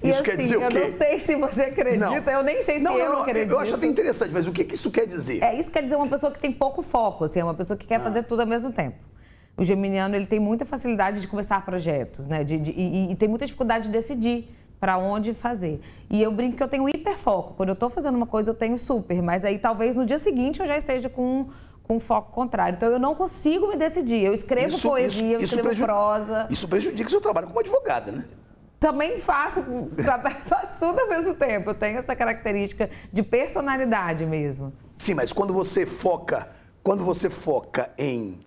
E 0.03 0.09
isso 0.09 0.21
assim, 0.21 0.23
quer 0.31 0.37
dizer 0.37 0.57
o 0.57 0.61
eu 0.63 0.69
quê? 0.69 0.79
não 0.79 0.91
sei 0.91 1.19
se 1.19 1.35
você 1.35 1.61
acredita, 1.63 2.31
eu 2.31 2.43
nem 2.43 2.61
sei 2.61 2.77
se 2.77 2.83
não, 2.83 2.97
eu 2.97 3.05
não, 3.05 3.13
não, 3.13 3.21
acredito. 3.21 3.51
Eu 3.51 3.59
acho 3.59 3.73
até 3.75 3.85
interessante, 3.87 4.31
mas 4.31 4.47
o 4.47 4.51
que, 4.51 4.63
que 4.63 4.75
isso 4.75 4.89
quer 4.91 5.05
dizer? 5.07 5.43
É, 5.43 5.55
isso 5.59 5.71
quer 5.71 5.83
dizer 5.83 5.95
uma 5.95 6.07
pessoa 6.07 6.31
que 6.31 6.39
tem 6.39 6.51
pouco 6.51 6.81
foco, 6.83 7.23
assim, 7.25 7.39
é 7.39 7.43
uma 7.43 7.53
pessoa 7.55 7.75
que 7.77 7.85
quer 7.87 7.95
Ah. 7.95 7.99
fazer 7.99 8.23
tudo 8.23 8.41
ao 8.41 8.47
mesmo 8.47 8.71
tempo. 8.71 8.97
O 9.57 9.63
geminiano, 9.63 10.15
ele 10.15 10.25
tem 10.27 10.39
muita 10.39 10.63
facilidade 10.65 11.19
de 11.21 11.27
começar 11.27 11.63
projetos, 11.65 12.27
né? 12.27 12.43
De, 12.43 12.59
de- 12.59 12.71
e, 12.71 13.11
e 13.11 13.15
tem 13.15 13.27
muita 13.27 13.45
dificuldade 13.45 13.85
de 13.87 13.91
decidir 13.91 14.49
para 14.79 14.97
onde 14.97 15.33
fazer. 15.33 15.81
E 16.09 16.21
eu 16.21 16.31
brinco 16.31 16.55
que 16.57 16.63
eu 16.63 16.67
tenho 16.67 16.87
hiperfoco. 16.87 17.53
Quando 17.55 17.69
eu 17.69 17.73
estou 17.73 17.89
fazendo 17.89 18.15
uma 18.15 18.27
coisa, 18.27 18.51
eu 18.51 18.55
tenho 18.55 18.77
super. 18.77 19.21
Mas 19.21 19.43
aí, 19.43 19.57
talvez, 19.59 19.95
no 19.95 20.05
dia 20.05 20.19
seguinte, 20.19 20.59
eu 20.61 20.67
já 20.67 20.77
esteja 20.77 21.09
com, 21.09 21.47
com 21.89 21.99
foco 21.99 22.31
contrário. 22.31 22.75
Então, 22.75 22.91
eu 22.91 22.99
não 22.99 23.15
consigo 23.15 23.67
me 23.67 23.75
decidir. 23.75 24.23
Eu 24.23 24.31
escrevo 24.35 24.79
poesia, 24.79 25.33
eu 25.37 25.39
escrevo 25.39 25.69
preju- 25.69 25.83
prosa. 25.83 26.47
Isso 26.47 26.67
prejudica 26.67 27.07
o 27.07 27.09
seu 27.09 27.19
trabalho 27.19 27.47
como 27.47 27.59
advogada, 27.59 28.11
né? 28.11 28.25
Também 28.79 29.17
faço, 29.17 29.63
faço 30.45 30.75
tudo 30.79 30.99
ao 30.99 31.09
mesmo 31.09 31.33
tempo. 31.33 31.71
Eu 31.71 31.73
tenho 31.73 31.97
essa 31.97 32.15
característica 32.15 32.91
de 33.11 33.23
personalidade 33.23 34.23
mesmo. 34.23 34.71
Sim, 34.95 35.15
mas 35.15 35.33
quando 35.33 35.51
você 35.51 35.83
foca, 35.87 36.47
quando 36.83 37.03
você 37.03 37.27
foca 37.27 37.89
em 37.97 38.39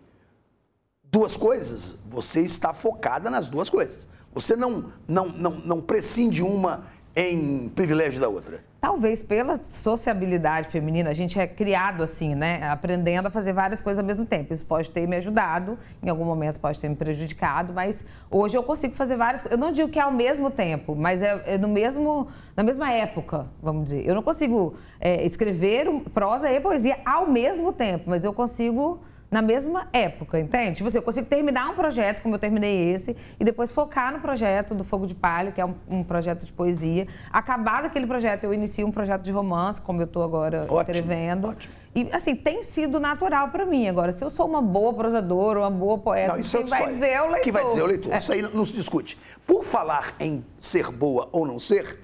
duas 1.02 1.36
coisas, 1.36 1.96
você 2.06 2.42
está 2.42 2.72
focada 2.72 3.28
nas 3.28 3.48
duas 3.48 3.68
coisas. 3.68 4.08
Você 4.32 4.54
não, 4.54 4.92
não, 5.08 5.26
não, 5.26 5.50
não 5.50 5.80
prescinde 5.80 6.44
uma 6.44 6.86
em 7.16 7.68
privilégio 7.70 8.20
da 8.20 8.28
outra. 8.28 8.62
Talvez 8.82 9.22
pela 9.22 9.60
sociabilidade 9.64 10.66
feminina, 10.66 11.10
a 11.10 11.14
gente 11.14 11.38
é 11.38 11.46
criado 11.46 12.02
assim, 12.02 12.34
né? 12.34 12.68
Aprendendo 12.68 13.26
a 13.26 13.30
fazer 13.30 13.52
várias 13.52 13.80
coisas 13.80 14.00
ao 14.00 14.04
mesmo 14.04 14.26
tempo. 14.26 14.52
Isso 14.52 14.66
pode 14.66 14.90
ter 14.90 15.06
me 15.06 15.14
ajudado, 15.14 15.78
em 16.02 16.08
algum 16.08 16.24
momento 16.24 16.58
pode 16.58 16.80
ter 16.80 16.88
me 16.88 16.96
prejudicado, 16.96 17.72
mas 17.72 18.04
hoje 18.28 18.56
eu 18.56 18.62
consigo 18.64 18.92
fazer 18.96 19.16
várias 19.16 19.40
coisas. 19.40 19.56
Eu 19.56 19.64
não 19.64 19.72
digo 19.72 19.88
que 19.88 20.00
é 20.00 20.02
ao 20.02 20.10
mesmo 20.10 20.50
tempo, 20.50 20.96
mas 20.96 21.22
é, 21.22 21.40
é 21.46 21.58
no 21.58 21.68
mesmo, 21.68 22.26
na 22.56 22.64
mesma 22.64 22.90
época, 22.90 23.46
vamos 23.62 23.84
dizer. 23.84 24.04
Eu 24.04 24.16
não 24.16 24.22
consigo 24.22 24.74
é, 24.98 25.24
escrever 25.24 25.86
prosa 26.12 26.50
e 26.50 26.58
poesia 26.58 26.98
ao 27.04 27.30
mesmo 27.30 27.72
tempo, 27.72 28.10
mas 28.10 28.24
eu 28.24 28.32
consigo 28.32 28.98
na 29.32 29.40
mesma 29.40 29.88
época, 29.94 30.38
entende? 30.38 30.76
Tipo 30.76 30.88
assim, 30.88 30.98
eu 30.98 31.02
consigo 31.02 31.26
terminar 31.26 31.70
um 31.70 31.74
projeto, 31.74 32.20
como 32.20 32.34
eu 32.34 32.38
terminei 32.38 32.90
esse, 32.90 33.16
e 33.40 33.44
depois 33.44 33.72
focar 33.72 34.12
no 34.12 34.20
projeto 34.20 34.74
do 34.74 34.84
Fogo 34.84 35.06
de 35.06 35.14
Palha, 35.14 35.50
que 35.50 35.58
é 35.58 35.64
um, 35.64 35.74
um 35.88 36.04
projeto 36.04 36.44
de 36.44 36.52
poesia. 36.52 37.08
Acabar 37.32 37.82
daquele 37.82 38.06
projeto, 38.06 38.44
eu 38.44 38.52
inicio 38.52 38.86
um 38.86 38.92
projeto 38.92 39.22
de 39.22 39.32
romance, 39.32 39.80
como 39.80 40.02
eu 40.02 40.04
estou 40.04 40.22
agora 40.22 40.66
Ótimo, 40.68 40.80
escrevendo. 40.82 41.48
ótimo. 41.48 41.74
E, 41.94 42.08
assim, 42.12 42.36
tem 42.36 42.62
sido 42.62 43.00
natural 43.00 43.48
para 43.48 43.64
mim. 43.64 43.88
Agora, 43.88 44.12
se 44.12 44.22
eu 44.22 44.28
sou 44.28 44.46
uma 44.46 44.60
boa 44.60 44.92
prosadora, 44.92 45.60
uma 45.60 45.70
boa 45.70 45.96
poeta, 45.96 46.34
Não, 46.34 46.38
isso 46.38 46.56
é 46.56 46.60
quem 46.60 46.64
outra 46.64 46.78
vai 46.84 46.94
dizer 46.94 47.08
é 47.08 47.22
o 47.22 47.24
leitor. 47.24 47.42
Quem 47.42 47.52
vai 47.52 47.64
dizer 47.64 47.80
é 47.80 47.82
o 47.82 47.86
leitor. 47.86 48.12
É. 48.12 48.18
Isso 48.18 48.32
aí 48.32 48.42
não 48.42 48.64
se 48.66 48.72
discute. 48.74 49.18
Por 49.46 49.64
falar 49.64 50.14
em 50.20 50.44
ser 50.58 50.90
boa 50.90 51.30
ou 51.32 51.46
não 51.46 51.58
ser, 51.58 51.98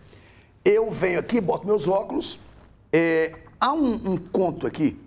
eu 0.64 0.90
venho 0.90 1.18
aqui, 1.18 1.42
boto 1.42 1.66
meus 1.66 1.86
óculos. 1.86 2.40
é, 2.90 3.34
há 3.60 3.72
um, 3.72 4.12
um 4.12 4.16
conto 4.16 4.66
aqui, 4.66 4.98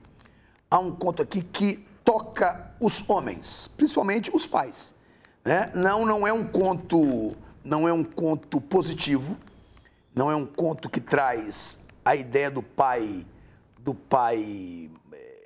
há 0.69 0.77
um 0.77 0.91
conto 0.91 1.21
aqui 1.23 1.41
que 1.41 1.89
toca 2.03 2.71
os 2.79 3.07
homens, 3.09 3.67
principalmente 3.69 4.31
os 4.33 4.47
pais. 4.47 4.93
né? 5.45 5.71
Não, 5.73 6.05
não 6.05 6.27
é 6.27 6.33
um 6.33 6.43
conto, 6.43 7.35
não 7.63 7.87
é 7.87 7.93
um 7.93 8.03
conto 8.03 8.59
positivo, 8.59 9.37
não 10.13 10.29
é 10.29 10.35
um 10.35 10.45
conto 10.45 10.89
que 10.89 10.99
traz 10.99 11.85
a 12.03 12.15
ideia 12.15 12.49
do 12.51 12.61
pai, 12.61 13.25
do 13.79 13.93
pai 13.93 14.89
é, 15.13 15.39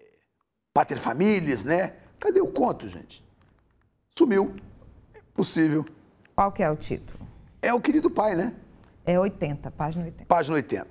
pater 0.73 0.97
famílias, 0.97 1.63
né? 1.63 1.93
Cadê 2.19 2.41
o 2.41 2.47
conto, 2.47 2.87
gente? 2.87 3.23
Sumiu. 4.17 4.55
É 5.13 5.19
possível. 5.33 5.85
Qual 6.35 6.51
que 6.51 6.63
é 6.63 6.69
o 6.69 6.75
título? 6.75 7.27
É 7.61 7.73
o 7.73 7.79
querido 7.79 8.09
pai, 8.09 8.35
né? 8.35 8.53
É 9.05 9.19
80, 9.19 9.69
página 9.71 10.05
80. 10.05 10.25
Página 10.25 10.55
80. 10.55 10.87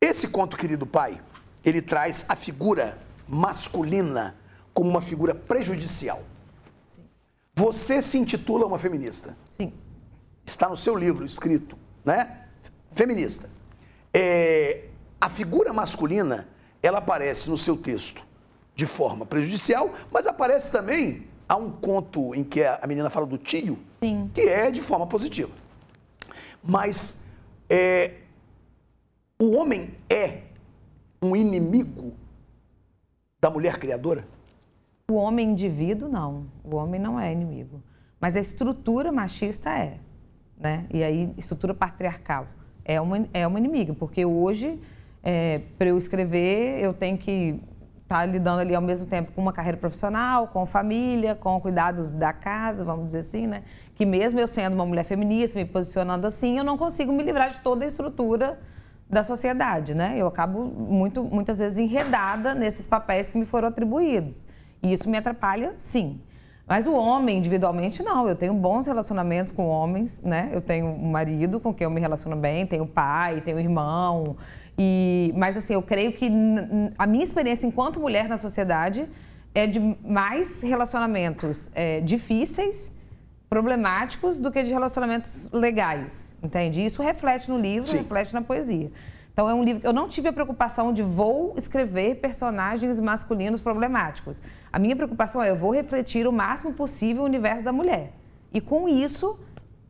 Esse 0.00 0.28
conto, 0.28 0.56
querido 0.56 0.86
pai, 0.86 1.20
ele 1.64 1.80
traz 1.80 2.24
a 2.28 2.34
figura 2.36 2.98
masculina 3.28 4.36
como 4.72 4.90
uma 4.90 5.00
figura 5.00 5.34
prejudicial. 5.34 6.22
Você 7.54 8.02
se 8.02 8.18
intitula 8.18 8.66
uma 8.66 8.78
feminista. 8.78 9.36
Sim. 9.56 9.72
Está 10.44 10.68
no 10.68 10.76
seu 10.76 10.94
livro 10.94 11.24
escrito, 11.24 11.76
né? 12.04 12.46
Feminista. 12.90 13.48
É, 14.12 14.84
a 15.20 15.28
figura 15.28 15.72
masculina, 15.72 16.46
ela 16.82 16.98
aparece 16.98 17.48
no 17.48 17.56
seu 17.56 17.76
texto 17.76 18.22
de 18.74 18.84
forma 18.84 19.24
prejudicial, 19.24 19.92
mas 20.10 20.26
aparece 20.26 20.70
também 20.70 21.26
há 21.48 21.56
um 21.56 21.70
conto 21.70 22.34
em 22.34 22.44
que 22.44 22.62
a 22.62 22.84
menina 22.86 23.08
fala 23.08 23.26
do 23.26 23.38
tio, 23.38 23.78
Sim. 24.00 24.30
que 24.34 24.42
é 24.42 24.70
de 24.70 24.82
forma 24.82 25.06
positiva. 25.06 25.52
Mas 26.62 27.20
é, 27.70 28.12
o 29.40 29.56
homem 29.56 29.94
é 30.10 30.42
um 31.22 31.34
inimigo 31.34 32.14
da 33.40 33.50
mulher 33.50 33.78
criadora? 33.78 34.26
O 35.10 35.14
homem 35.14 35.50
indivíduo, 35.50 36.08
não. 36.08 36.46
O 36.64 36.76
homem 36.76 37.00
não 37.00 37.18
é 37.18 37.32
inimigo. 37.32 37.82
Mas 38.20 38.36
a 38.36 38.40
estrutura 38.40 39.12
machista 39.12 39.70
é. 39.70 40.00
Né? 40.58 40.86
E 40.92 41.02
aí, 41.02 41.32
estrutura 41.36 41.74
patriarcal 41.74 42.46
é 42.84 43.00
uma, 43.00 43.28
é 43.32 43.46
uma 43.46 43.58
inimiga. 43.58 43.94
Porque 43.94 44.24
hoje, 44.24 44.80
para 45.78 45.88
eu 45.88 45.98
escrever, 45.98 46.82
eu 46.82 46.92
tenho 46.92 47.18
que 47.18 47.60
estar 48.02 48.24
lidando 48.24 48.60
ali 48.60 48.74
ao 48.74 48.80
mesmo 48.82 49.06
tempo 49.06 49.32
com 49.32 49.42
uma 49.42 49.52
carreira 49.52 49.76
profissional, 49.76 50.48
com 50.48 50.64
família, 50.64 51.34
com 51.34 51.60
cuidados 51.60 52.12
da 52.12 52.32
casa, 52.32 52.84
vamos 52.84 53.06
dizer 53.06 53.18
assim, 53.18 53.46
né? 53.46 53.64
Que 53.94 54.06
mesmo 54.06 54.38
eu 54.38 54.46
sendo 54.46 54.74
uma 54.74 54.86
mulher 54.86 55.04
feminista, 55.04 55.58
me 55.58 55.64
posicionando 55.64 56.26
assim, 56.26 56.56
eu 56.56 56.64
não 56.64 56.78
consigo 56.78 57.12
me 57.12 57.22
livrar 57.22 57.50
de 57.50 57.58
toda 57.60 57.84
a 57.84 57.88
estrutura 57.88 58.58
da 59.08 59.22
sociedade, 59.22 59.94
né? 59.94 60.14
Eu 60.16 60.26
acabo 60.26 60.64
muito, 60.64 61.22
muitas 61.22 61.58
vezes 61.58 61.78
enredada 61.78 62.54
nesses 62.54 62.86
papéis 62.86 63.28
que 63.28 63.38
me 63.38 63.44
foram 63.44 63.68
atribuídos. 63.68 64.46
E 64.82 64.92
isso 64.92 65.08
me 65.08 65.16
atrapalha, 65.16 65.74
sim. 65.78 66.20
Mas 66.66 66.86
o 66.86 66.94
homem, 66.94 67.38
individualmente, 67.38 68.02
não. 68.02 68.28
Eu 68.28 68.34
tenho 68.34 68.52
bons 68.52 68.86
relacionamentos 68.86 69.52
com 69.52 69.68
homens, 69.68 70.20
né? 70.22 70.50
Eu 70.52 70.60
tenho 70.60 70.86
um 70.86 71.10
marido 71.10 71.60
com 71.60 71.72
quem 71.72 71.84
eu 71.84 71.90
me 71.90 72.00
relaciono 72.00 72.36
bem, 72.36 72.66
tenho 72.66 72.84
pai, 72.84 73.40
tenho 73.40 73.60
irmão. 73.60 74.36
E, 74.76 75.32
mas, 75.36 75.56
assim, 75.56 75.74
eu 75.74 75.82
creio 75.82 76.12
que 76.12 76.28
a 76.98 77.06
minha 77.06 77.22
experiência 77.22 77.66
enquanto 77.66 78.00
mulher 78.00 78.28
na 78.28 78.36
sociedade 78.36 79.08
é 79.54 79.66
de 79.66 79.78
mais 80.04 80.60
relacionamentos 80.60 81.70
é, 81.72 82.00
difíceis, 82.00 82.92
problemáticos, 83.48 84.38
do 84.38 84.50
que 84.50 84.62
de 84.62 84.72
relacionamentos 84.72 85.50
legais, 85.52 86.34
entende? 86.42 86.84
Isso 86.84 87.02
reflete 87.02 87.48
no 87.48 87.58
livro, 87.58 87.86
Sim. 87.86 87.98
reflete 87.98 88.34
na 88.34 88.42
poesia. 88.42 88.90
Então 89.32 89.48
é 89.48 89.54
um 89.54 89.62
livro. 89.62 89.86
Eu 89.86 89.92
não 89.92 90.08
tive 90.08 90.28
a 90.28 90.32
preocupação 90.32 90.92
de 90.92 91.02
vou 91.02 91.54
escrever 91.56 92.16
personagens 92.16 92.98
masculinos 92.98 93.60
problemáticos. 93.60 94.40
A 94.72 94.78
minha 94.78 94.96
preocupação 94.96 95.42
é 95.42 95.50
eu 95.50 95.56
vou 95.56 95.72
refletir 95.72 96.26
o 96.26 96.32
máximo 96.32 96.72
possível 96.72 97.22
o 97.22 97.26
universo 97.26 97.62
da 97.62 97.72
mulher. 97.72 98.14
E 98.52 98.60
com 98.60 98.88
isso 98.88 99.38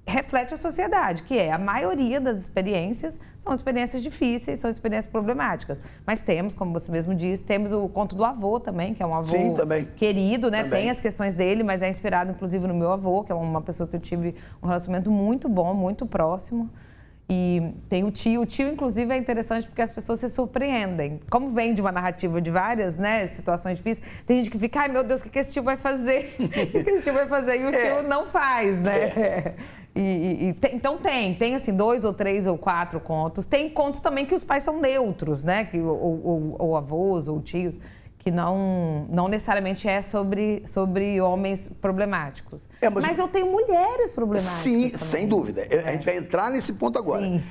reflete 0.07 0.55
a 0.55 0.57
sociedade, 0.57 1.25
que 1.25 1.37
é 1.37 1.51
a 1.53 1.59
maioria 1.59 2.21
das 2.21 2.37
experiências 2.39 3.19
são 3.39 3.53
experiências 3.53 4.03
difíceis, 4.03 4.61
são 4.61 4.71
experiências 4.71 5.11
problemáticas. 5.11 5.83
Mas 6.07 6.21
temos, 6.21 6.55
como 6.55 6.73
você 6.73 6.91
mesmo 6.93 7.15
disse, 7.15 7.43
temos 7.43 7.73
o 7.73 7.89
conto 7.89 8.15
do 8.15 8.25
avô 8.25 8.61
também, 8.61 8.95
que 8.95 9.03
é 9.03 9.07
um 9.07 9.15
avô 9.15 9.27
Sim, 9.27 9.55
querido, 9.97 10.51
né? 10.51 10.63
Também. 10.63 10.83
Tem 10.83 10.91
as 10.91 11.01
questões 11.01 11.35
dele, 11.35 11.63
mas 11.65 11.83
é 11.83 11.89
inspirado 11.89 12.31
inclusive 12.31 12.67
no 12.69 12.75
meu 12.75 12.93
avô, 12.93 13.25
que 13.25 13.33
é 13.33 13.35
uma 13.35 13.61
pessoa 13.61 13.89
que 13.89 13.97
eu 13.97 14.01
tive 14.01 14.35
um 14.63 14.67
relacionamento 14.69 15.11
muito 15.11 15.49
bom, 15.49 15.75
muito 15.75 16.07
próximo. 16.07 16.71
E 17.29 17.75
tem 17.89 18.05
o 18.05 18.11
tio. 18.13 18.43
O 18.43 18.47
tio, 18.47 18.69
inclusive, 18.69 19.13
é 19.13 19.17
interessante 19.17 19.67
porque 19.67 19.83
as 19.83 19.91
pessoas 19.91 20.21
se 20.21 20.31
surpreendem. 20.31 21.21
Como 21.29 21.51
vem 21.51 21.75
de 21.75 21.81
uma 21.81 21.91
narrativa 21.91 22.41
de 22.41 22.53
várias 22.53 22.97
né, 22.97 23.27
situações 23.27 23.79
difíceis, 23.79 24.23
tem 24.25 24.37
gente 24.39 24.49
que 24.51 24.57
fica, 24.61 24.83
ai 24.83 24.89
meu 24.89 25.03
Deus, 25.03 25.21
o 25.21 25.25
que 25.25 25.31
que 25.31 25.39
esse 25.41 25.53
tio 25.53 25.65
vai 25.65 25.77
fazer? 25.77 26.37
O 26.39 26.49
que 26.49 26.85
que 26.85 26.91
esse 26.91 27.03
tio 27.03 27.13
vai 27.13 27.27
fazer? 27.27 27.61
E 27.61 27.65
o 27.65 27.71
É. 27.71 27.95
tio 28.01 28.09
não 28.09 28.27
faz, 28.27 28.81
né? 28.81 29.55
E, 29.97 30.01
e- 30.01 30.49
e 30.49 30.53
tem- 30.53 30.77
então 30.77 30.99
tem, 30.99 31.35
tem 31.35 31.55
assim, 31.55 31.73
dois 31.73 32.05
ou 32.05 32.13
três 32.13 32.47
ou 32.47 32.59
quatro 32.59 33.01
contos. 33.01 33.47
Tem 33.47 33.69
contos 33.71 34.01
também 34.01 34.27
que 34.27 34.35
os 34.35 34.45
pais 34.45 34.63
são 34.63 34.81
neutros, 34.81 35.43
né? 35.43 35.65
Que, 35.65 35.79
ou, 35.81 36.23
ou- 36.25 36.57
ou 36.59 36.77
avós 36.77 37.27
ou 37.29 37.41
tios, 37.41 37.81
que 38.19 38.31
não, 38.31 39.07
não 39.09 39.29
necessariamente 39.29 39.89
é 39.89 40.03
sobre, 40.03 40.63
sobre 40.67 41.21
homens 41.21 41.71
problemáticos. 41.81 42.69
É, 42.81 42.91
mas 42.91 43.05
mas 43.07 43.19
eu 43.19 43.29
tenho 43.29 43.47
mulheres 43.51 44.11
problemáticas. 44.13 44.59
Sim, 44.59 44.83
também. 44.83 44.97
sem 44.99 45.27
dúvida. 45.29 45.67
É, 45.71 45.89
A 45.89 45.93
gente 45.93 46.05
vai 46.05 46.17
entrar 46.17 46.51
nesse 46.51 46.75
ponto 46.75 46.99
agora. 46.99 47.25
Sim. 47.25 47.43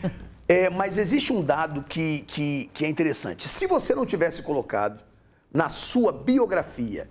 É, 0.48 0.70
mas 0.70 0.98
existe 0.98 1.34
um 1.34 1.42
dado 1.42 1.82
que, 1.84 2.20
que, 2.28 2.70
que 2.74 2.86
é 2.86 2.90
interessante. 2.90 3.48
Se 3.48 3.66
você 3.66 3.96
não 3.96 4.06
tivesse 4.06 4.44
colocado 4.44 5.02
na 5.52 5.70
sua 5.70 6.12
biografia 6.12 7.08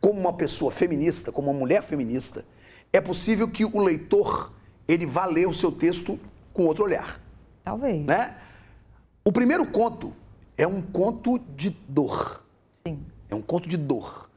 como 0.00 0.20
uma 0.20 0.32
pessoa 0.32 0.70
feminista, 0.70 1.32
como 1.32 1.50
uma 1.50 1.58
mulher 1.58 1.82
feminista, 1.82 2.44
é 2.92 3.00
possível 3.00 3.48
que 3.48 3.64
o 3.64 3.80
leitor 3.80 4.52
ele 4.88 5.06
vá 5.06 5.26
ler 5.26 5.48
o 5.48 5.54
seu 5.54 5.72
texto 5.72 6.18
com 6.52 6.64
outro 6.64 6.84
olhar. 6.84 7.20
Talvez. 7.64 8.04
Né? 8.04 8.36
O 9.24 9.32
primeiro 9.32 9.66
conto 9.66 10.12
é 10.56 10.66
um 10.66 10.80
conto 10.80 11.38
de 11.56 11.70
dor. 11.70 12.44
Sim. 12.86 13.04
É 13.28 13.34
um 13.34 13.42
conto 13.42 13.68
de 13.68 13.76
dor. 13.76 14.30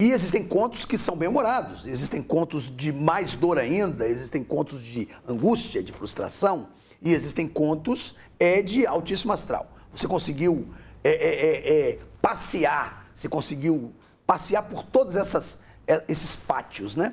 E 0.00 0.12
existem 0.12 0.46
contos 0.46 0.86
que 0.86 0.96
são 0.96 1.14
bem-humorados, 1.14 1.84
existem 1.84 2.22
contos 2.22 2.74
de 2.74 2.90
mais 2.90 3.34
dor 3.34 3.58
ainda, 3.58 4.08
existem 4.08 4.42
contos 4.42 4.82
de 4.82 5.06
angústia, 5.28 5.82
de 5.82 5.92
frustração, 5.92 6.68
e 7.02 7.12
existem 7.12 7.46
contos 7.46 8.14
é, 8.38 8.62
de 8.62 8.86
altíssimo 8.86 9.30
astral. 9.30 9.70
Você 9.92 10.08
conseguiu 10.08 10.66
é, 11.04 11.10
é, 11.10 11.34
é, 11.34 11.90
é 11.90 11.98
passear, 12.22 13.10
você 13.12 13.28
conseguiu 13.28 13.92
passear 14.26 14.62
por 14.62 14.82
todos 14.82 15.16
essas, 15.16 15.58
é, 15.86 16.02
esses 16.08 16.34
pátios, 16.34 16.96
né? 16.96 17.12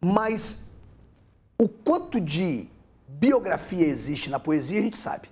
Mas 0.00 0.69
o 1.60 1.68
quanto 1.68 2.18
de 2.18 2.66
biografia 3.06 3.84
existe 3.84 4.30
na 4.30 4.40
poesia, 4.40 4.78
a 4.78 4.82
gente 4.82 4.96
sabe. 4.96 5.28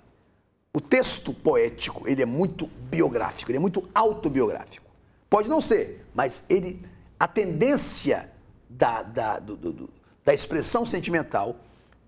O 0.74 0.78
texto 0.78 1.32
poético, 1.32 2.06
ele 2.06 2.20
é 2.20 2.26
muito 2.26 2.66
biográfico, 2.90 3.50
ele 3.50 3.56
é 3.56 3.60
muito 3.60 3.88
autobiográfico. 3.94 4.84
Pode 5.30 5.48
não 5.48 5.62
ser, 5.62 6.06
mas 6.14 6.42
ele, 6.50 6.84
a 7.18 7.26
tendência 7.26 8.30
da, 8.68 9.02
da, 9.02 9.38
do, 9.38 9.56
do, 9.56 9.90
da 10.22 10.34
expressão 10.34 10.84
sentimental 10.84 11.56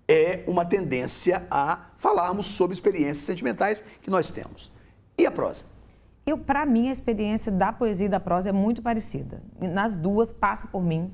é 0.07 0.43
uma 0.45 0.65
tendência 0.65 1.47
a 1.49 1.87
falarmos 1.97 2.45
sobre 2.45 2.75
experiências 2.75 3.25
sentimentais 3.25 3.83
que 4.03 4.11
nós 4.11 4.29
temos. 4.29 4.71
E 5.17 5.25
a 5.25 5.31
prosa? 5.31 5.63
Eu, 6.27 6.37
para 6.37 6.63
mim, 6.63 6.89
a 6.89 6.93
experiência 6.93 7.51
da 7.51 7.73
poesia 7.73 8.05
e 8.05 8.09
da 8.09 8.19
prosa 8.19 8.49
é 8.49 8.51
muito 8.51 8.83
parecida. 8.83 9.41
Nas 9.59 9.95
duas 9.95 10.31
passa 10.31 10.67
por 10.67 10.83
mim, 10.83 11.11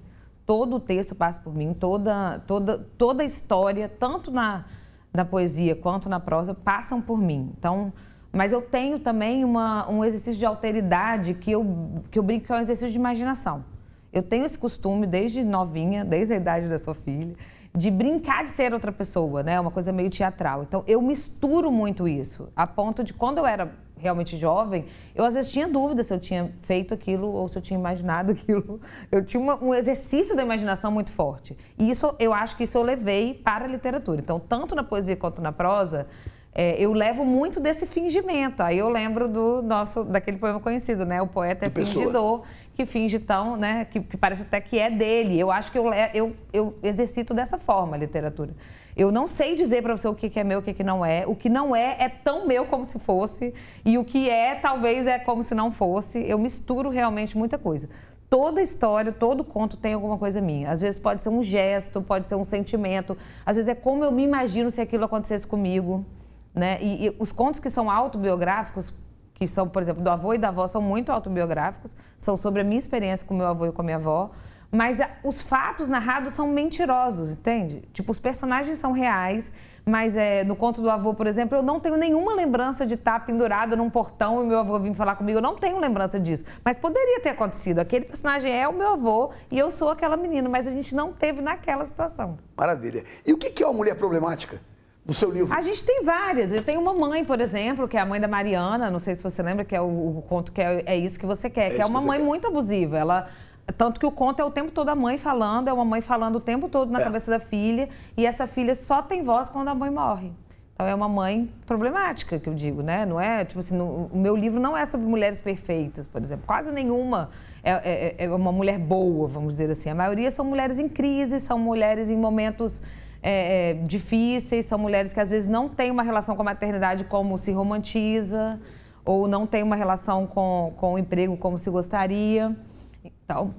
todo 0.48 0.78
o 0.78 0.80
texto 0.80 1.14
passa 1.14 1.42
por 1.42 1.54
mim, 1.54 1.74
toda 1.74 2.40
toda 2.48 2.80
toda 2.98 3.22
a 3.22 3.26
história, 3.26 3.88
tanto 3.90 4.32
na, 4.32 4.66
na 5.14 5.26
poesia 5.26 5.76
quanto 5.76 6.08
na 6.08 6.20
prosa, 6.20 6.54
passam 6.54 7.02
por 7.02 7.20
mim. 7.20 7.54
Então, 7.58 7.92
mas 8.32 8.54
eu 8.54 8.62
tenho 8.62 8.98
também 8.98 9.44
uma, 9.44 9.90
um 9.90 10.06
exercício 10.06 10.40
de 10.40 10.46
alteridade 10.46 11.34
que 11.34 11.52
eu, 11.52 12.02
que 12.10 12.18
eu 12.18 12.24
brinco 12.24 12.46
que 12.46 12.52
é 12.52 12.56
um 12.56 12.60
exercício 12.60 12.92
de 12.92 12.98
imaginação. 12.98 13.66
Eu 14.12 14.24
tenho 14.24 14.46
esse 14.46 14.58
costume 14.58 15.06
desde 15.06 15.44
novinha, 15.44 16.06
desde 16.06 16.34
a 16.34 16.38
idade 16.38 16.70
da 16.70 16.80
sua 16.80 16.96
filha, 16.96 17.36
de 17.78 17.92
brincar 17.92 18.44
de 18.44 18.50
ser 18.50 18.74
outra 18.74 18.92
pessoa, 18.92 19.44
né? 19.44 19.60
Uma 19.60 19.70
coisa 19.70 19.92
meio 19.92 20.10
teatral. 20.10 20.64
Então, 20.64 20.84
eu 20.88 21.00
misturo 21.00 21.72
muito 21.72 22.08
isso, 22.08 22.50
a 22.56 22.66
ponto 22.66 23.04
de 23.04 23.14
quando 23.14 23.38
eu 23.38 23.46
era 23.46 23.72
realmente 23.96 24.36
jovem, 24.38 24.86
eu 25.16 25.24
às 25.24 25.34
vezes 25.36 25.52
tinha 25.52 25.68
dúvida 25.68 26.04
se 26.04 26.14
eu 26.14 26.20
tinha 26.20 26.52
feito 26.62 26.94
aquilo 26.94 27.28
ou 27.28 27.48
se 27.48 27.56
eu 27.56 27.62
tinha 27.62 27.80
imaginado 27.80 28.32
aquilo. 28.34 28.82
Eu 29.12 29.24
tinha 29.24 29.40
uma, 29.40 29.64
um 29.64 29.76
exercício 29.76 30.36
da 30.36 30.42
imaginação 30.42 30.92
muito 30.92 31.12
forte. 31.12 31.56
E 31.78 31.90
isso, 31.90 32.16
eu 32.18 32.34
acho 32.34 32.58
que 32.58 32.64
isso 32.64 32.78
eu 32.78 32.82
levei 32.82 33.36
para 33.36 33.66
a 33.66 33.68
literatura. 33.68 34.22
Então, 34.22 34.40
tanto 34.40 34.74
na 34.74 34.84
poesia 34.84 35.16
quanto 35.16 35.40
na 35.40 35.52
prosa, 35.52 36.08
é, 36.54 36.76
eu 36.80 36.92
levo 36.94 37.24
muito 37.24 37.60
desse 37.60 37.86
fingimento. 37.86 38.64
Aí 38.64 38.80
eu 38.80 38.90
lembro 38.90 39.28
do 39.28 39.62
nosso, 39.62 40.04
daquele 40.04 40.38
poema 40.38 40.60
conhecido, 40.60 41.06
né? 41.06 41.22
O 41.22 41.28
poeta 41.28 41.68
é 41.68 41.70
fingidor, 41.70 42.44
que 42.78 42.86
finge 42.86 43.18
tão, 43.18 43.58
né? 43.58 43.86
Que, 43.86 44.00
que, 44.00 44.16
parece 44.16 44.44
até 44.44 44.62
que 44.62 44.78
é 44.78 44.88
dele. 44.88 45.38
Eu 45.38 45.50
acho 45.50 45.72
que 45.72 45.80
eu, 45.80 45.92
eu, 46.14 46.36
eu 46.54 46.78
exercito 46.84 47.34
dessa 47.34 47.58
forma 47.58 47.96
a 47.96 48.00
literatura. 48.00 48.52
Eu 48.96 49.12
não 49.12 49.26
sei 49.26 49.56
dizer 49.56 49.82
para 49.82 49.98
você 49.98 50.08
o 50.08 50.14
que 50.14 50.40
é 50.40 50.44
meu, 50.44 50.60
o 50.60 50.62
que 50.62 50.84
não 50.84 51.04
é. 51.04 51.26
O 51.26 51.36
que 51.36 51.50
não 51.50 51.76
é 51.76 51.98
é 52.00 52.08
tão 52.08 52.46
meu 52.46 52.66
como 52.66 52.86
se 52.86 53.00
fosse. 53.00 53.52
E 53.84 53.98
o 53.98 54.06
que 54.06 54.30
é, 54.30 54.54
talvez, 54.54 55.08
é 55.08 55.18
como 55.18 55.42
se 55.42 55.56
não 55.56 55.72
fosse. 55.72 56.20
Eu 56.20 56.38
misturo 56.38 56.90
realmente 56.90 57.36
muita 57.36 57.58
coisa. 57.58 57.90
Toda 58.30 58.62
história, 58.62 59.12
todo 59.12 59.44
conto 59.44 59.76
tem 59.76 59.94
alguma 59.94 60.18
coisa 60.20 60.40
minha. 60.40 60.70
Às 60.70 60.82
vezes 60.82 61.00
pode 61.00 61.22
ser 61.22 61.30
um 61.30 61.42
gesto, 61.42 62.00
pode 62.00 62.28
ser 62.28 62.36
um 62.36 62.44
sentimento. 62.44 63.18
Às 63.44 63.56
vezes 63.56 63.70
é 63.70 63.76
como 63.76 64.04
eu 64.04 64.12
me 64.12 64.24
imagino 64.24 64.70
se 64.70 64.80
aquilo 64.80 65.06
acontecesse 65.06 65.48
comigo. 65.48 66.06
Né? 66.54 66.78
E, 66.80 67.08
e, 67.08 67.16
os 67.18 67.32
contos 67.32 67.60
que 67.60 67.72
são 67.72 67.90
autobiográficos, 67.90 68.94
que 69.38 69.48
são, 69.48 69.70
por 69.70 69.84
exemplo, 69.84 70.04
do 70.04 70.10
avô 70.10 70.34
e 70.34 70.38
da 70.38 70.48
avó, 70.48 70.66
são 70.66 70.82
muito 70.82 71.12
autobiográficos, 71.12 71.96
são 72.18 72.36
sobre 72.36 72.62
a 72.62 72.64
minha 72.64 72.80
experiência 72.80 73.26
com 73.26 73.36
meu 73.36 73.46
avô 73.46 73.68
e 73.68 73.72
com 73.72 73.84
a 73.84 73.86
minha 73.86 73.98
avó. 73.98 74.32
Mas 74.72 75.00
a, 75.00 75.10
os 75.24 75.42
fatos 75.42 75.88
narrados 75.88 76.34
são 76.34 76.48
mentirosos, 76.48 77.32
entende? 77.32 77.84
Tipo, 77.94 78.12
os 78.12 78.18
personagens 78.18 78.80
são 78.80 78.92
reais, 78.92 79.54
mas 79.86 80.18
é, 80.18 80.44
no 80.44 80.56
conto 80.56 80.82
do 80.82 80.90
avô, 80.90 81.14
por 81.14 81.28
exemplo, 81.28 81.56
eu 81.56 81.62
não 81.62 81.80
tenho 81.80 81.96
nenhuma 81.98 82.34
lembrança 82.34 82.84
de 82.84 82.96
estar 82.96 83.26
pendurada 83.28 83.76
num 83.76 83.92
portão 83.92 84.44
e 84.44 84.48
meu 84.48 84.60
avô 84.60 84.80
vir 84.80 84.96
falar 84.96 85.16
comigo. 85.16 85.38
Eu 85.38 85.42
não 85.42 85.56
tenho 85.56 85.80
lembrança 85.80 86.20
disso. 86.20 86.44
Mas 86.66 86.80
poderia 86.80 87.22
ter 87.22 87.30
acontecido. 87.30 87.78
Aquele 87.78 88.06
personagem 88.06 88.52
é 88.52 88.68
o 88.68 88.74
meu 88.74 88.94
avô 88.94 89.30
e 89.52 89.58
eu 89.58 89.70
sou 89.70 89.92
aquela 89.92 90.18
menina, 90.18 90.50
mas 90.50 90.68
a 90.68 90.72
gente 90.72 90.96
não 90.96 91.14
teve 91.14 91.42
naquela 91.44 91.86
situação. 91.86 92.40
Maravilha. 92.58 93.04
E 93.24 93.32
o 93.32 93.38
que 93.38 93.64
é 93.64 93.68
uma 93.68 93.76
mulher 93.76 93.96
problemática? 93.96 94.60
No 95.08 95.14
seu 95.14 95.32
livro? 95.32 95.56
A 95.56 95.62
gente 95.62 95.84
tem 95.84 96.04
várias. 96.04 96.52
Eu 96.52 96.62
tenho 96.62 96.82
uma 96.82 96.94
mãe, 96.94 97.24
por 97.24 97.40
exemplo, 97.40 97.88
que 97.88 97.96
é 97.96 98.02
a 98.02 98.06
mãe 98.06 98.20
da 98.20 98.28
Mariana, 98.28 98.92
não 98.92 99.00
sei 99.00 99.16
se 99.16 99.24
você 99.24 99.42
lembra, 99.42 99.64
que 99.64 99.76
é 99.76 99.82
o, 99.82 100.18
o 100.18 100.24
conto 100.28 100.52
que 100.52 100.62
é, 100.62 100.84
é, 100.86 100.98
isso 100.98 101.18
que 101.18 101.26
você 101.26 101.50
quer, 101.50 101.72
é 101.72 101.76
que 101.76 101.82
é 101.82 101.86
uma 101.86 102.02
mãe 102.02 102.20
quer. 102.20 102.26
muito 102.26 102.48
abusiva. 102.48 102.98
Ela 102.98 103.30
tanto 103.78 104.00
que 104.00 104.06
o 104.06 104.12
conto 104.12 104.42
é 104.42 104.46
o 104.46 104.52
tempo 104.52 104.72
todo 104.72 104.90
a 104.90 104.96
mãe 104.96 105.18
falando, 105.18 105.68
é 105.68 105.74
uma 105.74 105.86
mãe 105.86 106.02
falando 106.02 106.38
o 106.38 106.40
tempo 106.40 106.70
todo 106.70 106.92
na 106.92 107.02
é. 107.02 107.04
cabeça 107.04 107.32
da 107.32 107.40
filha, 107.40 107.90
e 108.16 108.26
essa 108.26 108.48
filha 108.48 108.76
só 108.76 109.02
tem 109.02 109.24
voz 109.24 109.50
quando 109.50 109.70
a 109.70 109.76
mãe 109.76 109.90
morre. 109.90 110.32
Então 110.74 110.86
é 110.86 110.94
uma 110.94 111.10
mãe 111.10 111.52
problemática, 111.66 112.38
que 112.38 112.48
eu 112.48 112.54
digo, 112.54 112.84
né? 112.84 113.04
Não 113.04 113.20
é, 113.20 113.44
tipo 113.44 113.60
assim, 113.60 113.76
no, 113.76 114.06
o 114.12 114.18
meu 114.18 114.36
livro 114.36 114.60
não 114.60 114.78
é 114.78 114.86
sobre 114.86 115.08
mulheres 115.08 115.40
perfeitas, 115.40 116.06
por 116.06 116.22
exemplo. 116.22 116.46
Quase 116.46 116.72
nenhuma 116.72 117.32
é, 117.64 117.72
é, 117.72 118.26
é, 118.26 118.30
uma 118.30 118.52
mulher 118.52 118.78
boa, 118.78 119.28
vamos 119.28 119.54
dizer 119.54 119.72
assim. 119.72 119.90
A 119.90 119.96
maioria 119.96 120.30
são 120.30 120.46
mulheres 120.46 120.78
em 120.78 120.88
crise, 120.88 121.40
são 121.40 121.58
mulheres 121.58 122.12
em 122.12 122.16
momentos 122.16 122.84
é, 123.22 123.72
é, 123.72 123.74
difíceis, 123.74 124.66
são 124.66 124.78
mulheres 124.78 125.14
que 125.14 125.20
às 125.20 125.30
vezes 125.30 125.50
não 125.50 125.68
têm 125.68 125.92
uma 125.92 126.04
relação 126.04 126.36
com 126.36 126.42
a 126.42 126.46
maternidade 126.46 127.04
como 127.04 127.38
se 127.38 127.52
romantiza, 127.52 128.60
ou 129.04 129.28
não 129.28 129.48
têm 129.48 129.64
uma 129.64 129.76
relação 129.76 130.28
com, 130.28 130.74
com 130.78 130.94
o 130.94 130.98
emprego 130.98 131.38
como 131.38 131.58
se 131.58 131.70
gostaria. 131.70 132.56
Então, 133.04 133.54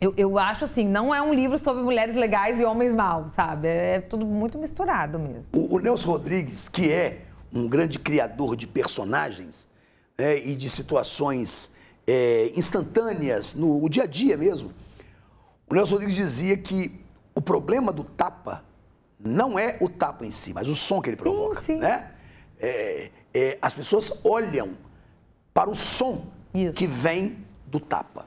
eu, 0.00 0.14
eu 0.16 0.38
acho 0.38 0.64
assim, 0.64 0.88
não 0.88 1.14
é 1.14 1.20
um 1.20 1.34
livro 1.34 1.58
sobre 1.58 1.82
mulheres 1.82 2.14
legais 2.14 2.60
e 2.60 2.64
homens 2.64 2.94
maus, 2.94 3.32
sabe? 3.32 3.68
É, 3.68 3.96
é 3.96 4.00
tudo 4.00 4.24
muito 4.24 4.58
misturado 4.58 5.18
mesmo. 5.18 5.48
O, 5.52 5.76
o 5.76 5.78
Nelson 5.78 6.10
Rodrigues, 6.10 6.68
que 6.68 6.92
é 6.92 7.22
um 7.52 7.68
grande 7.68 7.98
criador 7.98 8.56
de 8.56 8.66
personagens 8.66 9.68
né, 10.16 10.38
e 10.38 10.54
de 10.54 10.70
situações 10.70 11.72
é, 12.06 12.52
instantâneas 12.56 13.54
no 13.54 13.88
dia 13.88 14.04
a 14.04 14.06
dia 14.06 14.36
mesmo, 14.36 14.72
o 15.68 15.74
Nelson 15.74 15.94
Rodrigues 15.94 16.16
dizia 16.16 16.56
que 16.56 17.00
o 17.34 17.40
problema 17.40 17.92
do 17.92 18.04
tapa 18.04 18.64
não 19.18 19.58
é 19.58 19.76
o 19.80 19.88
tapa 19.88 20.24
em 20.24 20.30
si, 20.30 20.52
mas 20.52 20.68
o 20.68 20.74
som 20.74 21.00
que 21.00 21.10
ele 21.10 21.16
provoca. 21.16 21.60
Sim, 21.60 21.74
sim. 21.74 21.78
Né? 21.78 22.12
É, 22.58 23.10
é, 23.34 23.58
as 23.60 23.74
pessoas 23.74 24.12
olham 24.24 24.70
para 25.52 25.68
o 25.68 25.74
som 25.74 26.26
Isso. 26.54 26.72
que 26.74 26.86
vem 26.86 27.44
do 27.66 27.80
tapa. 27.80 28.26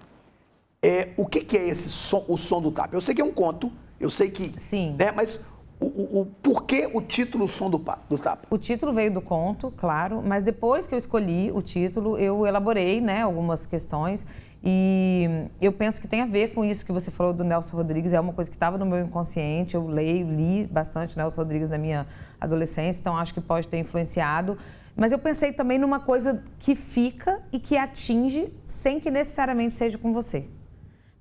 É, 0.84 1.10
o 1.16 1.26
que, 1.26 1.42
que, 1.42 1.58
é 1.58 1.68
esse 1.68 1.90
som, 1.90 2.26
o 2.28 2.38
som 2.38 2.62
do 2.62 2.72
tapa? 2.72 2.96
Eu 2.96 3.02
sei 3.02 3.16
que 3.16 3.22
é 3.22 3.26
um 3.26 3.32
conto, 3.32 3.72
eu 4.00 4.10
sei 4.10 4.32
que. 4.32 4.54
Sim. 4.60 4.96
Né, 4.98 5.12
mas 5.12 5.40
o, 5.82 5.88
o, 5.88 6.22
o, 6.22 6.26
por 6.28 6.64
que 6.64 6.88
o 6.94 7.02
título 7.02 7.48
Som 7.48 7.70
do, 7.70 7.84
do 8.08 8.18
Tapa? 8.18 8.48
O 8.52 8.58
título 8.58 8.94
veio 8.94 9.12
do 9.12 9.20
conto, 9.20 9.74
claro, 9.76 10.22
mas 10.24 10.44
depois 10.44 10.86
que 10.86 10.94
eu 10.94 10.98
escolhi 10.98 11.52
o 11.52 11.62
título, 11.62 12.20
eu 12.20 12.46
elaborei 12.46 13.02
né, 13.02 13.24
algumas 13.24 13.66
questões. 13.66 14.26
E 14.64 15.28
eu 15.60 15.72
penso 15.72 16.00
que 16.00 16.08
tem 16.08 16.22
a 16.22 16.26
ver 16.26 16.54
com 16.54 16.64
isso 16.64 16.86
que 16.86 16.92
você 16.92 17.10
falou 17.10 17.34
do 17.34 17.44
Nelson 17.44 17.76
Rodrigues, 17.76 18.14
é 18.14 18.20
uma 18.20 18.32
coisa 18.32 18.48
que 18.48 18.56
estava 18.56 18.78
no 18.78 18.86
meu 18.86 19.00
inconsciente. 19.04 19.74
Eu 19.74 19.88
leio, 19.88 20.30
li 20.30 20.68
bastante 20.68 21.18
Nelson 21.18 21.42
Rodrigues 21.42 21.68
na 21.68 21.80
minha 21.80 22.06
adolescência, 22.40 23.00
então 23.00 23.18
acho 23.18 23.34
que 23.34 23.42
pode 23.42 23.68
ter 23.68 23.80
influenciado. 23.80 24.56
Mas 24.96 25.12
eu 25.12 25.18
pensei 25.18 25.52
também 25.52 25.80
numa 25.80 26.00
coisa 26.00 26.44
que 26.60 26.76
fica 26.76 27.42
e 27.52 27.60
que 27.60 27.76
atinge 27.76 28.54
sem 28.64 29.00
que 29.00 29.10
necessariamente 29.10 29.74
seja 29.74 29.98
com 29.98 30.14
você. 30.14 30.46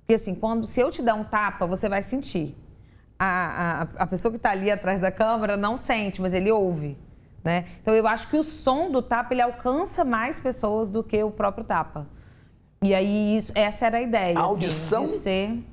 Porque 0.01 0.13
assim, 0.13 0.35
quando 0.35 0.67
se 0.67 0.79
eu 0.79 0.91
te 0.91 1.01
dar 1.01 1.15
um 1.15 1.23
tapa, 1.23 1.65
você 1.65 1.89
vai 1.89 2.03
sentir. 2.03 2.55
A, 3.23 3.87
a, 3.97 4.03
a 4.03 4.07
pessoa 4.07 4.31
que 4.31 4.37
está 4.37 4.49
ali 4.49 4.71
atrás 4.71 4.99
da 4.99 5.11
câmera 5.11 5.55
não 5.55 5.77
sente, 5.77 6.19
mas 6.19 6.33
ele 6.33 6.51
ouve. 6.51 6.97
Né? 7.43 7.65
Então 7.81 7.93
eu 7.93 8.07
acho 8.07 8.27
que 8.27 8.35
o 8.35 8.43
som 8.43 8.89
do 8.89 8.99
tapa 8.99 9.33
ele 9.33 9.41
alcança 9.41 10.03
mais 10.03 10.39
pessoas 10.39 10.89
do 10.89 11.03
que 11.03 11.23
o 11.23 11.29
próprio 11.29 11.63
tapa. 11.63 12.07
E 12.83 12.95
aí, 12.95 13.37
isso, 13.37 13.51
essa 13.53 13.85
era 13.85 13.99
a 13.99 14.01
ideia. 14.01 14.39
A 14.39 14.41
assim, 14.43 14.51
audição 14.53 15.03
assim, 15.03 15.19
ser... 15.19 15.63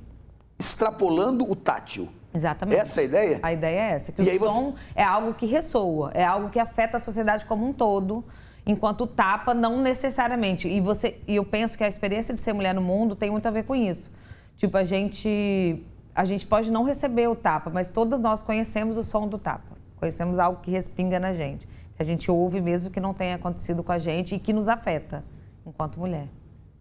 extrapolando 0.59 1.49
o 1.49 1.55
tátil. 1.55 2.07
Exatamente. 2.31 2.79
Essa 2.79 2.99
é 2.99 3.01
a 3.01 3.05
ideia? 3.05 3.39
A 3.41 3.53
ideia 3.53 3.79
é 3.79 3.91
essa, 3.93 4.11
que 4.11 4.21
e 4.21 4.37
o 4.37 4.49
som 4.49 4.71
você... 4.71 4.77
é 4.93 5.03
algo 5.03 5.33
que 5.33 5.47
ressoa, 5.47 6.11
é 6.13 6.23
algo 6.23 6.49
que 6.49 6.59
afeta 6.59 6.97
a 6.97 6.99
sociedade 6.99 7.45
como 7.45 7.67
um 7.67 7.73
todo, 7.73 8.23
enquanto 8.63 9.01
o 9.01 9.07
tapa 9.07 9.55
não 9.55 9.81
necessariamente. 9.81 10.67
E 10.67 10.79
você, 10.79 11.19
e 11.27 11.37
eu 11.37 11.45
penso 11.45 11.75
que 11.75 11.83
a 11.83 11.87
experiência 11.87 12.31
de 12.31 12.39
ser 12.39 12.53
mulher 12.53 12.75
no 12.75 12.81
mundo 12.81 13.15
tem 13.15 13.31
muito 13.31 13.47
a 13.47 13.51
ver 13.51 13.63
com 13.63 13.75
isso. 13.75 14.11
Tipo, 14.55 14.77
a 14.77 14.83
gente 14.83 15.83
a 16.19 16.25
gente 16.25 16.45
pode 16.45 16.69
não 16.69 16.83
receber 16.83 17.29
o 17.29 17.35
tapa, 17.35 17.69
mas 17.69 17.89
todas 17.89 18.19
nós 18.19 18.43
conhecemos 18.43 18.97
o 18.97 19.05
som 19.05 19.25
do 19.25 19.37
tapa. 19.37 19.77
Conhecemos 19.95 20.37
algo 20.37 20.59
que 20.61 20.69
respinga 20.69 21.17
na 21.17 21.33
gente, 21.33 21.65
que 21.95 22.01
a 22.01 22.03
gente 22.03 22.29
ouve 22.29 22.59
mesmo 22.59 22.89
que 22.89 22.99
não 22.99 23.13
tenha 23.13 23.35
acontecido 23.35 23.81
com 23.81 23.93
a 23.93 23.97
gente 23.97 24.35
e 24.35 24.39
que 24.39 24.51
nos 24.51 24.67
afeta 24.67 25.23
enquanto 25.65 25.97
mulher. 25.97 26.27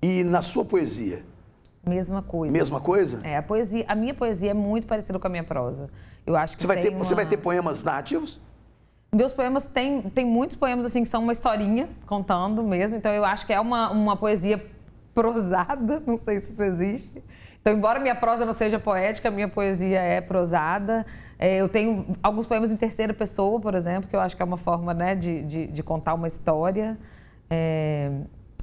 E 0.02 0.24
na 0.24 0.42
sua 0.42 0.64
poesia? 0.64 1.24
Mesma 1.86 2.20
coisa. 2.20 2.52
Mesma 2.52 2.80
coisa? 2.80 3.24
É, 3.24 3.36
a 3.36 3.42
poesia, 3.42 3.84
a 3.86 3.94
minha 3.94 4.12
poesia 4.12 4.50
é 4.50 4.54
muito 4.54 4.88
parecida 4.88 5.20
com 5.20 5.26
a 5.28 5.30
minha 5.30 5.44
prosa. 5.44 5.88
Eu 6.26 6.34
acho 6.34 6.56
que 6.56 6.64
você 6.64 6.66
vai 6.66 6.82
ter, 6.82 6.88
uma... 6.88 6.98
você 6.98 7.14
vai 7.14 7.24
ter 7.24 7.36
poemas 7.36 7.84
narrativos? 7.84 8.40
Meus 9.14 9.32
poemas 9.32 9.66
tem 9.66 10.02
tem 10.02 10.26
muitos 10.26 10.56
poemas 10.56 10.84
assim 10.84 11.04
que 11.04 11.08
são 11.08 11.22
uma 11.22 11.32
historinha 11.32 11.88
contando 12.06 12.64
mesmo, 12.64 12.96
então 12.96 13.12
eu 13.12 13.24
acho 13.24 13.46
que 13.46 13.52
é 13.52 13.60
uma, 13.60 13.88
uma 13.92 14.16
poesia 14.16 14.60
prosada, 15.14 16.02
não 16.04 16.18
sei 16.18 16.40
se 16.40 16.54
isso 16.54 16.62
existe. 16.64 17.22
Então, 17.68 17.76
embora 17.76 18.00
minha 18.00 18.14
prosa 18.14 18.46
não 18.46 18.54
seja 18.54 18.78
poética, 18.78 19.30
minha 19.30 19.46
poesia 19.46 20.00
é 20.00 20.22
prosada. 20.22 21.04
É, 21.38 21.56
eu 21.56 21.68
tenho 21.68 22.16
alguns 22.22 22.46
poemas 22.46 22.70
em 22.70 22.76
terceira 22.76 23.12
pessoa, 23.12 23.60
por 23.60 23.74
exemplo, 23.74 24.08
que 24.08 24.16
eu 24.16 24.20
acho 24.20 24.34
que 24.34 24.40
é 24.40 24.44
uma 24.44 24.56
forma 24.56 24.94
né, 24.94 25.14
de, 25.14 25.42
de, 25.42 25.66
de 25.66 25.82
contar 25.82 26.14
uma 26.14 26.26
história. 26.26 26.96
É, 27.50 28.10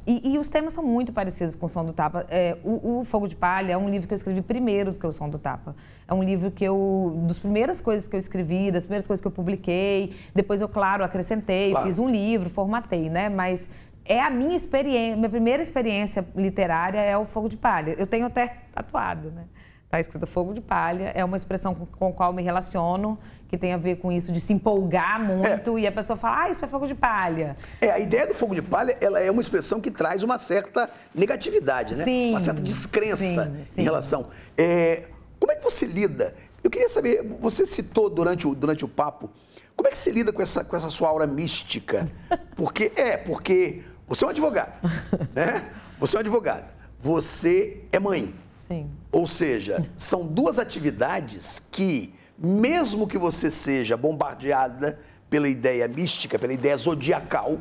e, 0.07 0.33
e, 0.33 0.39
os 0.39 0.49
temas 0.49 0.73
são 0.73 0.83
muito 0.83 1.13
parecidos 1.13 1.55
com 1.55 1.67
o 1.67 1.69
Som 1.69 1.85
do 1.85 1.93
Tapa. 1.93 2.25
É, 2.29 2.57
o, 2.63 2.99
o, 2.99 3.03
Fogo 3.03 3.27
de 3.27 3.35
Palha 3.35 3.73
é 3.73 3.77
um 3.77 3.89
livro 3.89 4.07
que 4.07 4.13
eu 4.13 4.17
escrevi 4.17 4.41
primeiro 4.41 4.91
do 4.91 4.99
que 4.99 5.05
o 5.05 5.11
Som 5.11 5.29
do 5.29 5.37
Tapa. 5.37 5.75
É 6.07 6.13
um 6.13 6.23
livro 6.23 6.49
que 6.49 6.63
eu, 6.63 7.23
das 7.27 7.37
primeiras 7.37 7.81
coisas 7.81 8.07
que 8.07 8.15
eu 8.15 8.19
escrevi, 8.19 8.71
das 8.71 8.85
primeiras 8.85 9.05
coisas 9.05 9.21
que 9.21 9.27
eu 9.27 9.31
publiquei. 9.31 10.15
Depois 10.33 10.61
eu, 10.61 10.69
claro, 10.69 11.03
acrescentei, 11.03 11.71
claro. 11.71 11.85
fiz 11.85 11.99
um 11.99 12.09
livro, 12.09 12.49
formatei, 12.49 13.09
né? 13.09 13.29
Mas 13.29 13.67
é 14.05 14.21
a 14.21 14.29
minha 14.29 14.55
experiência, 14.55 15.15
minha 15.15 15.29
primeira 15.29 15.63
experiência 15.63 16.25
literária 16.35 16.99
é 16.99 17.17
o 17.17 17.25
Fogo 17.25 17.49
de 17.49 17.57
Palha. 17.57 17.95
Eu 17.97 18.05
tenho 18.05 18.27
até 18.27 18.57
tatuado, 18.73 19.31
né? 19.31 19.45
Está 19.85 19.99
escrito 19.99 20.27
Fogo 20.27 20.53
de 20.53 20.61
Palha, 20.61 21.11
é 21.15 21.23
uma 21.23 21.37
expressão 21.37 21.73
com, 21.73 21.85
com 21.85 22.07
a 22.09 22.13
qual 22.13 22.33
me 22.33 22.41
relaciono 22.41 23.17
que 23.47 23.57
tem 23.57 23.73
a 23.73 23.77
ver 23.77 23.97
com 23.97 24.11
isso 24.11 24.31
de 24.31 24.39
se 24.39 24.53
empolgar 24.53 25.23
muito 25.23 25.77
é. 25.77 25.81
e 25.81 25.87
a 25.87 25.91
pessoa 25.91 26.17
fala, 26.17 26.43
ah, 26.43 26.49
isso 26.49 26.65
é 26.65 26.67
fogo 26.67 26.87
de 26.87 26.95
palha. 26.95 27.55
É, 27.79 27.91
a 27.91 27.99
ideia 27.99 28.25
do 28.27 28.33
fogo 28.33 28.55
de 28.55 28.61
palha, 28.61 28.97
ela 28.99 29.19
é 29.19 29.29
uma 29.29 29.41
expressão 29.41 29.79
que 29.79 29.91
traz 29.91 30.23
uma 30.23 30.37
certa 30.39 30.89
negatividade, 31.13 31.95
né? 31.95 32.03
Sim, 32.03 32.31
uma 32.31 32.39
certa 32.39 32.61
descrença 32.61 33.45
sim, 33.45 33.65
sim. 33.69 33.81
em 33.81 33.83
relação. 33.83 34.27
É, 34.57 35.03
como 35.39 35.51
é 35.51 35.55
que 35.55 35.63
você 35.63 35.85
lida? 35.85 36.35
Eu 36.63 36.71
queria 36.71 36.89
saber, 36.89 37.23
você 37.39 37.65
citou 37.65 38.09
durante 38.09 38.47
o, 38.47 38.55
durante 38.55 38.83
o 38.83 38.87
papo, 38.87 39.29
como 39.75 39.87
é 39.87 39.91
que 39.91 39.97
se 39.97 40.09
lida 40.09 40.33
com 40.33 40.41
essa, 40.41 40.63
com 40.63 40.75
essa 40.75 40.89
sua 40.89 41.09
aura 41.09 41.27
mística? 41.27 42.07
Porque, 42.55 42.91
é, 42.95 43.17
porque 43.17 43.83
você 44.07 44.23
é 44.23 44.27
um 44.27 44.29
advogado, 44.29 44.79
né? 45.33 45.71
Você 45.99 46.15
é 46.15 46.19
um 46.19 46.21
advogado. 46.21 46.65
Você 46.99 47.83
é 47.91 47.99
mãe. 47.99 48.33
Sim. 48.67 48.89
Ou 49.11 49.27
seja, 49.27 49.85
são 49.97 50.25
duas 50.25 50.59
atividades 50.59 51.61
que 51.71 52.13
mesmo 52.37 53.07
que 53.07 53.17
você 53.17 53.49
seja 53.49 53.95
bombardeada 53.95 54.99
pela 55.29 55.47
ideia 55.47 55.87
mística, 55.87 56.37
pela 56.37 56.53
ideia 56.53 56.75
zodiacal, 56.75 57.59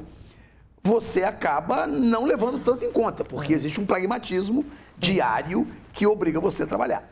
você 0.82 1.22
acaba 1.22 1.86
não 1.86 2.24
levando 2.24 2.58
tanto 2.58 2.84
em 2.84 2.92
conta, 2.92 3.24
porque 3.24 3.52
é. 3.52 3.56
existe 3.56 3.80
um 3.80 3.86
pragmatismo 3.86 4.64
diário 4.98 5.66
que 5.92 6.06
obriga 6.06 6.40
você 6.40 6.64
a 6.64 6.66
trabalhar. 6.66 7.10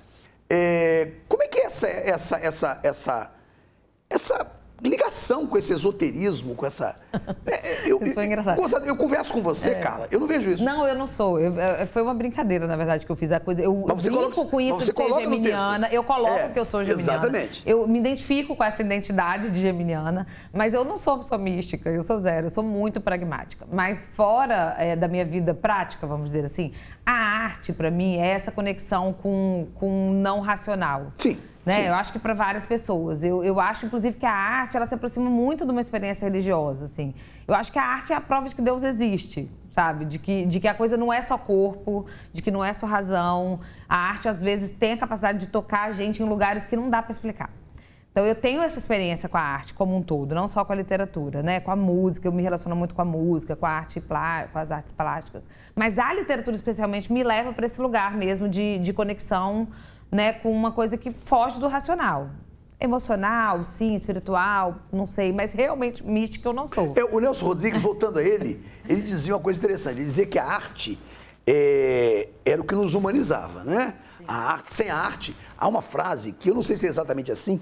É, 0.49 1.13
como 1.29 1.43
é 1.43 1.49
que 1.49 1.59
é 1.59 1.65
essa, 1.65 1.89
essa, 1.89 2.37
essa, 2.37 2.81
essa, 2.83 3.33
essa 4.11 4.53
ligação 4.83 5.47
com 5.47 5.57
esse 5.57 5.73
esoterismo, 5.73 6.55
com 6.55 6.67
essa. 6.67 6.97
É, 7.45 7.91
eu, 7.91 8.01
foi 8.15 8.27
engraçado. 8.27 8.59
Eu, 8.59 8.85
eu 8.85 8.97
converso 8.97 9.33
com 9.33 9.43
você, 9.43 9.71
é. 9.71 9.75
Carla. 9.75 10.09
Eu 10.11 10.19
não 10.19 10.27
vejo 10.27 10.51
isso. 10.51 10.65
Não, 10.65 10.87
eu 10.87 10.95
não 10.95 11.07
sou. 11.07 11.39
Eu, 11.39 11.59
é, 11.59 11.87
foi 11.87 12.03
uma 12.03 12.15
brincadeira, 12.15 12.67
na 12.67 12.77
verdade, 12.77 13.05
que 13.05 13.13
eu 13.13 13.17
fiz 13.17 13.31
a 13.31 13.39
coisa. 13.39 13.63
Eu 13.63 13.85
mas 13.87 14.03
você 14.03 14.11
brinco 14.11 14.31
coloca, 14.31 14.51
com 14.51 14.61
isso 14.61 14.79
de 14.79 14.85
ser 14.97 15.15
geminiana. 15.15 15.89
Eu 15.91 16.03
coloco 16.03 16.39
é, 16.39 16.49
que 16.49 16.59
eu 16.59 16.65
sou 16.65 16.85
geminiana. 16.85 17.19
Exatamente. 17.19 17.63
Eu 17.67 17.87
me 17.87 17.99
identifico 17.99 18.57
com 18.57 18.65
essa 18.65 18.81
identidade 18.83 19.51
de 19.51 19.61
geminiana, 19.61 20.27
mas 20.53 20.73
eu 20.73 20.85
não 20.85 20.97
sou 20.97 21.19
pessoa 21.19 21.39
mística, 21.39 21.91
eu 21.91 22.03
sou 22.03 22.19
zero, 22.19 22.47
eu 22.47 22.51
sou 22.51 22.65
muito 22.65 23.01
pragmática. 23.01 23.67
Mas 23.71 24.09
fora 24.15 24.75
é, 24.79 24.97
da 24.97 25.09
minha 25.09 25.25
vida 25.25 25.53
prática, 25.53 26.07
vamos 26.07 26.27
dizer 26.27 26.45
assim, 26.45 26.73
a 27.05 27.13
arte, 27.13 27.73
para 27.73 27.91
mim, 27.91 28.17
é 28.17 28.29
essa 28.29 28.51
conexão 28.51 29.13
com 29.13 29.69
o 29.81 30.13
não 30.13 30.41
racional. 30.41 31.13
Sim. 31.17 31.39
Né? 31.65 31.89
Eu 31.89 31.95
acho 31.95 32.13
que 32.13 32.19
para 32.19 32.35
várias 32.35 32.67
pessoas. 32.67 33.23
Eu, 33.23 33.45
eu 33.45 33.61
acho, 33.61 33.87
inclusive, 33.87 34.17
que 34.17 34.27
a 34.27 34.33
arte 34.33 34.77
ela 34.77 34.87
se 34.87 34.95
aproxima 34.95 35.31
muito 35.31 35.65
de 35.65 35.71
uma 35.71 35.81
experiência 35.81 36.27
religiosa. 36.27 36.87
Assim. 36.87 37.15
Eu 37.47 37.55
acho 37.55 37.71
que 37.71 37.79
a 37.79 37.85
arte 37.85 38.13
é 38.13 38.17
a 38.17 38.21
prova 38.21 38.49
de 38.49 38.55
que 38.55 38.63
Deus 38.63 38.83
existe, 38.83 39.49
sabe? 39.71 40.05
De 40.05 40.19
que, 40.19 40.45
de 40.45 40.59
que 40.59 40.67
a 40.67 40.75
coisa 40.75 40.97
não 40.97 41.13
é 41.13 41.23
só 41.23 41.39
corpo, 41.39 42.07
de 42.33 42.43
que 42.43 42.51
não 42.51 42.65
é 42.65 42.73
só 42.73 42.87
razão. 42.87 43.61
A 43.89 43.97
arte, 43.97 44.29
às 44.29 44.43
vezes, 44.43 44.71
tem 44.71 44.93
a 44.93 44.97
capacidade 44.97 45.39
de 45.39 45.47
tocar 45.47 45.89
a 45.89 45.93
gente 45.93 46.23
em 46.23 46.27
lugares 46.27 46.65
que 46.65 46.75
não 46.75 46.91
dá 46.91 47.01
para 47.01 47.13
explicar. 47.13 47.51
Então, 48.11 48.27
eu 48.27 48.35
tenho 48.35 48.61
essa 48.61 48.79
experiência 48.79 49.27
com 49.27 49.39
a 49.39 49.41
arte 49.41 49.73
como 49.73 49.97
um 49.97 50.03
todo, 50.03 50.35
não 50.35 50.47
só 50.47 50.63
com 50.67 50.73
a 50.73 50.77
literatura, 50.77 51.43
né? 51.43 51.61
Com 51.61 51.71
a 51.71 51.77
música, 51.77 52.29
eu 52.29 52.33
me 52.33 52.43
relaciono 52.43 52.77
muito 52.77 52.95
com 52.95 53.01
a 53.01 53.07
música, 53.07 53.57
com 53.57 53.65
a 53.65 53.71
arte 53.71 54.03
com 54.03 54.59
as 54.59 54.71
artes 54.71 54.93
plásticas. 54.93 55.47
Mas 55.75 55.99
a 55.99 56.13
literatura, 56.13 56.55
especialmente, 56.55 57.11
me 57.11 57.23
leva 57.23 57.53
para 57.55 57.65
esse 57.65 57.81
lugar 57.81 58.15
mesmo 58.15 58.49
de, 58.49 58.79
de 58.79 58.93
conexão 58.93 59.69
né, 60.13 60.35
com 60.35 60.53
uma 60.53 60.71
coisa 60.71 60.99
que 60.99 61.11
foge 61.11 61.59
do 61.59 61.67
racional. 61.67 62.31
Emocional, 62.79 63.65
sim, 63.65 63.95
espiritual, 63.95 64.77
não 64.93 65.07
sei, 65.07 65.33
mas 65.33 65.53
realmente 65.53 66.05
mística 66.05 66.49
eu 66.49 66.53
não 66.53 66.67
sou. 66.67 66.93
É, 66.97 67.05
o 67.05 67.19
Nelson 67.19 67.47
Rodrigues, 67.47 67.81
voltando 67.81 68.19
a 68.19 68.23
ele, 68.23 68.63
ele 68.89 69.01
dizia 69.01 69.35
uma 69.35 69.41
coisa 69.41 69.59
interessante. 69.59 69.97
Ele 69.99 70.05
dizia 70.05 70.27
que 70.27 70.39
a 70.39 70.45
arte 70.45 70.99
é, 71.47 72.29
era 72.45 72.61
o 72.61 72.65
que 72.65 72.75
nos 72.75 72.95
humanizava, 72.95 73.65
né? 73.65 73.95
A 74.27 74.53
arte, 74.53 74.73
sem 74.73 74.91
a 74.91 74.97
arte, 74.97 75.35
há 75.57 75.67
uma 75.67 75.81
frase 75.81 76.33
que 76.33 76.51
eu 76.51 76.55
não 76.55 76.63
sei 76.63 76.77
se 76.77 76.87
é 76.87 76.89
exatamente 76.89 77.31
assim. 77.31 77.61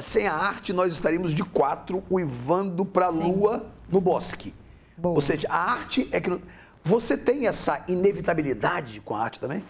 Sem 0.00 0.26
a 0.26 0.34
arte, 0.34 0.72
nós 0.72 0.92
estaríamos 0.92 1.32
de 1.32 1.44
quatro 1.44 2.02
uivando 2.10 2.84
para 2.84 3.06
a 3.06 3.10
lua 3.10 3.66
no 3.88 4.00
bosque. 4.00 4.54
Boa. 4.96 5.14
Ou 5.14 5.20
seja, 5.20 5.48
a 5.48 5.72
arte 5.72 6.08
é 6.12 6.20
que. 6.20 6.40
Você 6.84 7.16
tem 7.16 7.46
essa 7.46 7.84
inevitabilidade 7.86 9.00
com 9.00 9.14
a 9.14 9.20
arte 9.22 9.40
também? 9.40 9.64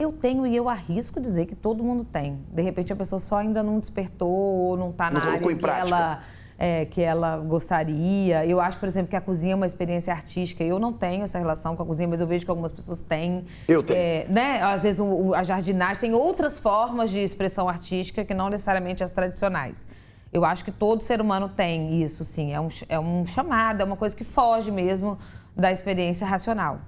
Eu 0.00 0.12
tenho 0.12 0.46
e 0.46 0.54
eu 0.54 0.68
arrisco 0.68 1.20
dizer 1.20 1.46
que 1.46 1.56
todo 1.56 1.82
mundo 1.82 2.04
tem. 2.04 2.38
De 2.52 2.62
repente 2.62 2.92
a 2.92 2.94
pessoa 2.94 3.18
só 3.18 3.38
ainda 3.38 3.64
não 3.64 3.80
despertou 3.80 4.30
ou 4.30 4.76
não 4.76 4.90
está 4.90 5.10
na 5.10 5.20
área 5.20 5.56
que 5.56 5.66
ela, 5.66 6.22
é, 6.56 6.84
que 6.84 7.02
ela 7.02 7.36
gostaria. 7.38 8.46
Eu 8.46 8.60
acho, 8.60 8.78
por 8.78 8.86
exemplo, 8.86 9.10
que 9.10 9.16
a 9.16 9.20
cozinha 9.20 9.54
é 9.54 9.56
uma 9.56 9.66
experiência 9.66 10.14
artística. 10.14 10.62
Eu 10.62 10.78
não 10.78 10.92
tenho 10.92 11.24
essa 11.24 11.36
relação 11.36 11.74
com 11.74 11.82
a 11.82 11.86
cozinha, 11.86 12.06
mas 12.06 12.20
eu 12.20 12.28
vejo 12.28 12.44
que 12.44 12.50
algumas 12.52 12.70
pessoas 12.70 13.00
têm. 13.00 13.44
Eu 13.66 13.82
tenho. 13.82 13.98
É, 13.98 14.26
né? 14.28 14.62
Às 14.62 14.84
vezes 14.84 15.00
o, 15.00 15.34
a 15.34 15.42
jardinagem 15.42 16.00
tem 16.00 16.14
outras 16.14 16.60
formas 16.60 17.10
de 17.10 17.18
expressão 17.18 17.68
artística 17.68 18.24
que 18.24 18.32
não 18.32 18.48
necessariamente 18.48 19.02
as 19.02 19.10
tradicionais. 19.10 19.84
Eu 20.32 20.44
acho 20.44 20.64
que 20.64 20.70
todo 20.70 21.02
ser 21.02 21.20
humano 21.20 21.48
tem 21.48 22.00
isso, 22.00 22.22
sim. 22.22 22.52
É 22.52 22.60
um, 22.60 22.68
é 22.88 23.00
um 23.00 23.26
chamado, 23.26 23.80
é 23.80 23.84
uma 23.84 23.96
coisa 23.96 24.14
que 24.14 24.22
foge 24.22 24.70
mesmo 24.70 25.18
da 25.56 25.72
experiência 25.72 26.24
racional. 26.24 26.78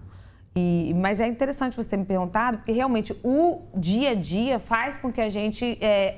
E, 0.57 0.93
mas 0.97 1.21
é 1.21 1.29
interessante 1.29 1.77
você 1.77 1.89
ter 1.89 1.97
me 1.97 2.05
perguntado, 2.05 2.59
porque 2.59 2.73
realmente 2.73 3.17
o 3.23 3.63
dia 3.75 4.11
a 4.11 4.15
dia 4.15 4.59
faz 4.59 4.97
com 4.97 5.13
que 5.13 5.21
a 5.21 5.31
gente 5.31 5.79
é, 5.81 6.17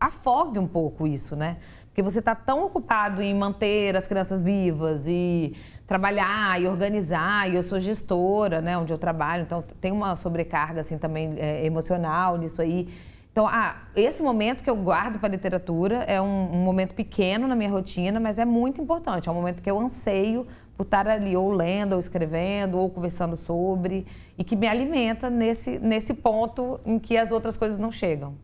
afogue 0.00 0.58
um 0.58 0.66
pouco 0.66 1.06
isso, 1.06 1.36
né? 1.36 1.58
Porque 1.88 2.02
você 2.02 2.20
está 2.20 2.34
tão 2.34 2.64
ocupado 2.64 3.20
em 3.20 3.34
manter 3.34 3.96
as 3.96 4.06
crianças 4.06 4.40
vivas 4.40 5.04
e 5.06 5.54
trabalhar 5.86 6.60
e 6.60 6.66
organizar, 6.66 7.50
e 7.50 7.56
eu 7.56 7.62
sou 7.62 7.80
gestora, 7.80 8.60
né, 8.60 8.76
onde 8.76 8.92
eu 8.92 8.98
trabalho, 8.98 9.42
então 9.42 9.64
tem 9.80 9.90
uma 9.90 10.14
sobrecarga 10.14 10.82
assim 10.82 10.98
também 10.98 11.34
é, 11.38 11.64
emocional 11.64 12.36
nisso 12.36 12.62
aí. 12.62 12.88
Então, 13.32 13.46
ah, 13.46 13.76
esse 13.94 14.22
momento 14.22 14.62
que 14.64 14.70
eu 14.70 14.76
guardo 14.76 15.18
para 15.18 15.28
a 15.28 15.30
literatura 15.30 16.04
é 16.08 16.20
um, 16.20 16.52
um, 16.52 16.64
momento 16.64 16.94
pequeno 16.94 17.46
na 17.46 17.54
minha 17.54 17.70
rotina, 17.70 18.18
mas 18.18 18.38
é 18.38 18.44
muito 18.44 18.80
importante. 18.80 19.28
É 19.28 19.32
um 19.32 19.34
momento 19.34 19.62
que 19.62 19.70
eu 19.70 19.78
anseio 19.78 20.46
por 20.78 20.84
estar 20.84 21.08
ali 21.08 21.36
ou 21.36 21.50
lendo, 21.50 21.94
ou 21.94 21.98
escrevendo, 21.98 22.78
ou 22.78 22.88
conversando 22.88 23.36
sobre, 23.36 24.06
e 24.38 24.44
que 24.44 24.54
me 24.54 24.68
alimenta 24.68 25.28
nesse, 25.28 25.80
nesse 25.80 26.14
ponto 26.14 26.80
em 26.86 27.00
que 27.00 27.16
as 27.16 27.32
outras 27.32 27.56
coisas 27.56 27.78
não 27.78 27.90
chegam. 27.90 28.36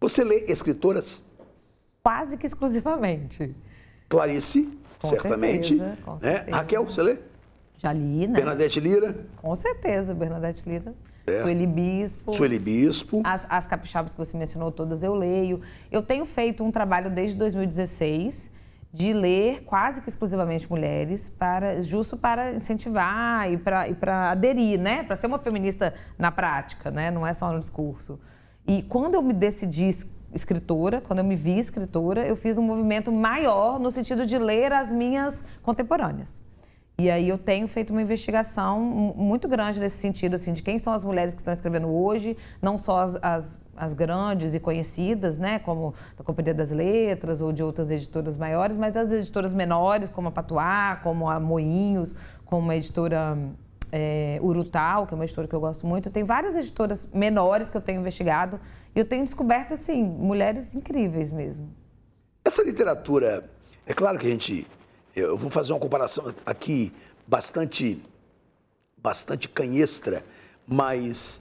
Você 0.00 0.22
lê 0.22 0.44
escritoras? 0.46 1.20
Quase 2.00 2.36
que 2.36 2.46
exclusivamente. 2.46 3.52
Clarice, 4.08 4.70
com 5.00 5.08
certamente. 5.08 5.76
Certeza, 5.76 5.98
com 6.04 6.12
né? 6.12 6.18
certeza. 6.20 6.56
Raquel, 6.56 6.84
você 6.84 7.02
lê? 7.02 7.18
Já 7.78 7.92
li, 7.92 8.28
né? 8.28 8.34
Bernadette 8.34 8.78
Lira? 8.78 9.26
Com 9.42 9.56
certeza, 9.56 10.14
Bernadette 10.14 10.68
Lira. 10.68 10.94
Certo. 11.26 11.42
Sueli 11.42 11.66
Bispo. 11.66 12.32
Sueli 12.32 12.58
Bispo. 12.60 13.20
As, 13.24 13.46
as 13.48 13.66
capixabas 13.66 14.12
que 14.12 14.18
você 14.18 14.36
mencionou 14.36 14.70
todas 14.70 15.02
eu 15.02 15.12
leio. 15.12 15.60
Eu 15.90 16.02
tenho 16.02 16.24
feito 16.24 16.62
um 16.62 16.70
trabalho 16.70 17.10
desde 17.10 17.36
2016 17.36 18.52
de 18.94 19.12
ler 19.12 19.64
quase 19.64 20.00
que 20.00 20.08
exclusivamente 20.08 20.70
mulheres, 20.70 21.28
para, 21.28 21.82
justo 21.82 22.16
para 22.16 22.52
incentivar 22.52 23.50
e 23.50 23.56
para, 23.56 23.88
e 23.88 23.94
para 23.94 24.30
aderir, 24.30 24.78
né? 24.78 25.02
Para 25.02 25.16
ser 25.16 25.26
uma 25.26 25.38
feminista 25.40 25.92
na 26.16 26.30
prática, 26.30 26.92
né? 26.92 27.10
Não 27.10 27.26
é 27.26 27.32
só 27.32 27.52
no 27.52 27.58
discurso. 27.58 28.20
E 28.64 28.84
quando 28.84 29.14
eu 29.14 29.22
me 29.22 29.32
decidi 29.32 29.90
escritora, 30.32 31.00
quando 31.00 31.18
eu 31.18 31.24
me 31.24 31.34
vi 31.34 31.58
escritora, 31.58 32.24
eu 32.24 32.36
fiz 32.36 32.56
um 32.56 32.62
movimento 32.62 33.10
maior 33.10 33.80
no 33.80 33.90
sentido 33.90 34.24
de 34.24 34.38
ler 34.38 34.72
as 34.72 34.92
minhas 34.92 35.44
contemporâneas. 35.60 36.40
E 36.96 37.10
aí 37.10 37.28
eu 37.28 37.36
tenho 37.36 37.66
feito 37.66 37.90
uma 37.90 38.00
investigação 38.00 38.78
muito 38.80 39.48
grande 39.48 39.80
nesse 39.80 39.96
sentido, 39.96 40.36
assim, 40.36 40.52
de 40.52 40.62
quem 40.62 40.78
são 40.78 40.92
as 40.92 41.02
mulheres 41.02 41.34
que 41.34 41.40
estão 41.40 41.52
escrevendo 41.52 41.88
hoje, 41.88 42.36
não 42.62 42.78
só 42.78 43.00
as, 43.00 43.18
as, 43.20 43.60
as 43.76 43.94
grandes 43.94 44.54
e 44.54 44.60
conhecidas, 44.60 45.38
né, 45.38 45.58
como 45.58 45.94
da 46.16 46.24
Companhia 46.24 46.54
das 46.54 46.70
Letras 46.70 47.40
ou 47.40 47.52
de 47.52 47.62
outras 47.62 47.90
editoras 47.90 48.36
maiores, 48.36 48.76
mas 48.76 48.92
das 48.92 49.10
editoras 49.12 49.52
menores, 49.52 50.08
como 50.08 50.28
a 50.28 50.30
Patuá, 50.30 51.00
como 51.02 51.28
a 51.28 51.38
Moinhos, 51.40 52.14
como 52.44 52.70
a 52.70 52.76
editora 52.76 53.36
é, 53.90 54.38
Urutal, 54.42 55.06
que 55.06 55.14
é 55.14 55.16
uma 55.16 55.24
editora 55.24 55.48
que 55.48 55.54
eu 55.54 55.60
gosto 55.60 55.86
muito. 55.86 56.10
Tem 56.10 56.24
várias 56.24 56.56
editoras 56.56 57.06
menores 57.12 57.70
que 57.70 57.76
eu 57.76 57.80
tenho 57.80 58.00
investigado 58.00 58.60
e 58.94 58.98
eu 58.98 59.04
tenho 59.04 59.24
descoberto, 59.24 59.74
assim, 59.74 60.02
mulheres 60.02 60.74
incríveis 60.74 61.30
mesmo. 61.30 61.68
Essa 62.44 62.62
literatura, 62.62 63.48
é 63.86 63.94
claro 63.94 64.18
que 64.18 64.26
a 64.26 64.30
gente 64.30 64.66
eu 65.14 65.36
vou 65.36 65.50
fazer 65.50 65.72
uma 65.72 65.78
comparação 65.78 66.34
aqui 66.44 66.92
bastante, 67.26 68.02
bastante 68.98 69.48
canhestra, 69.48 70.24
mas 70.66 71.40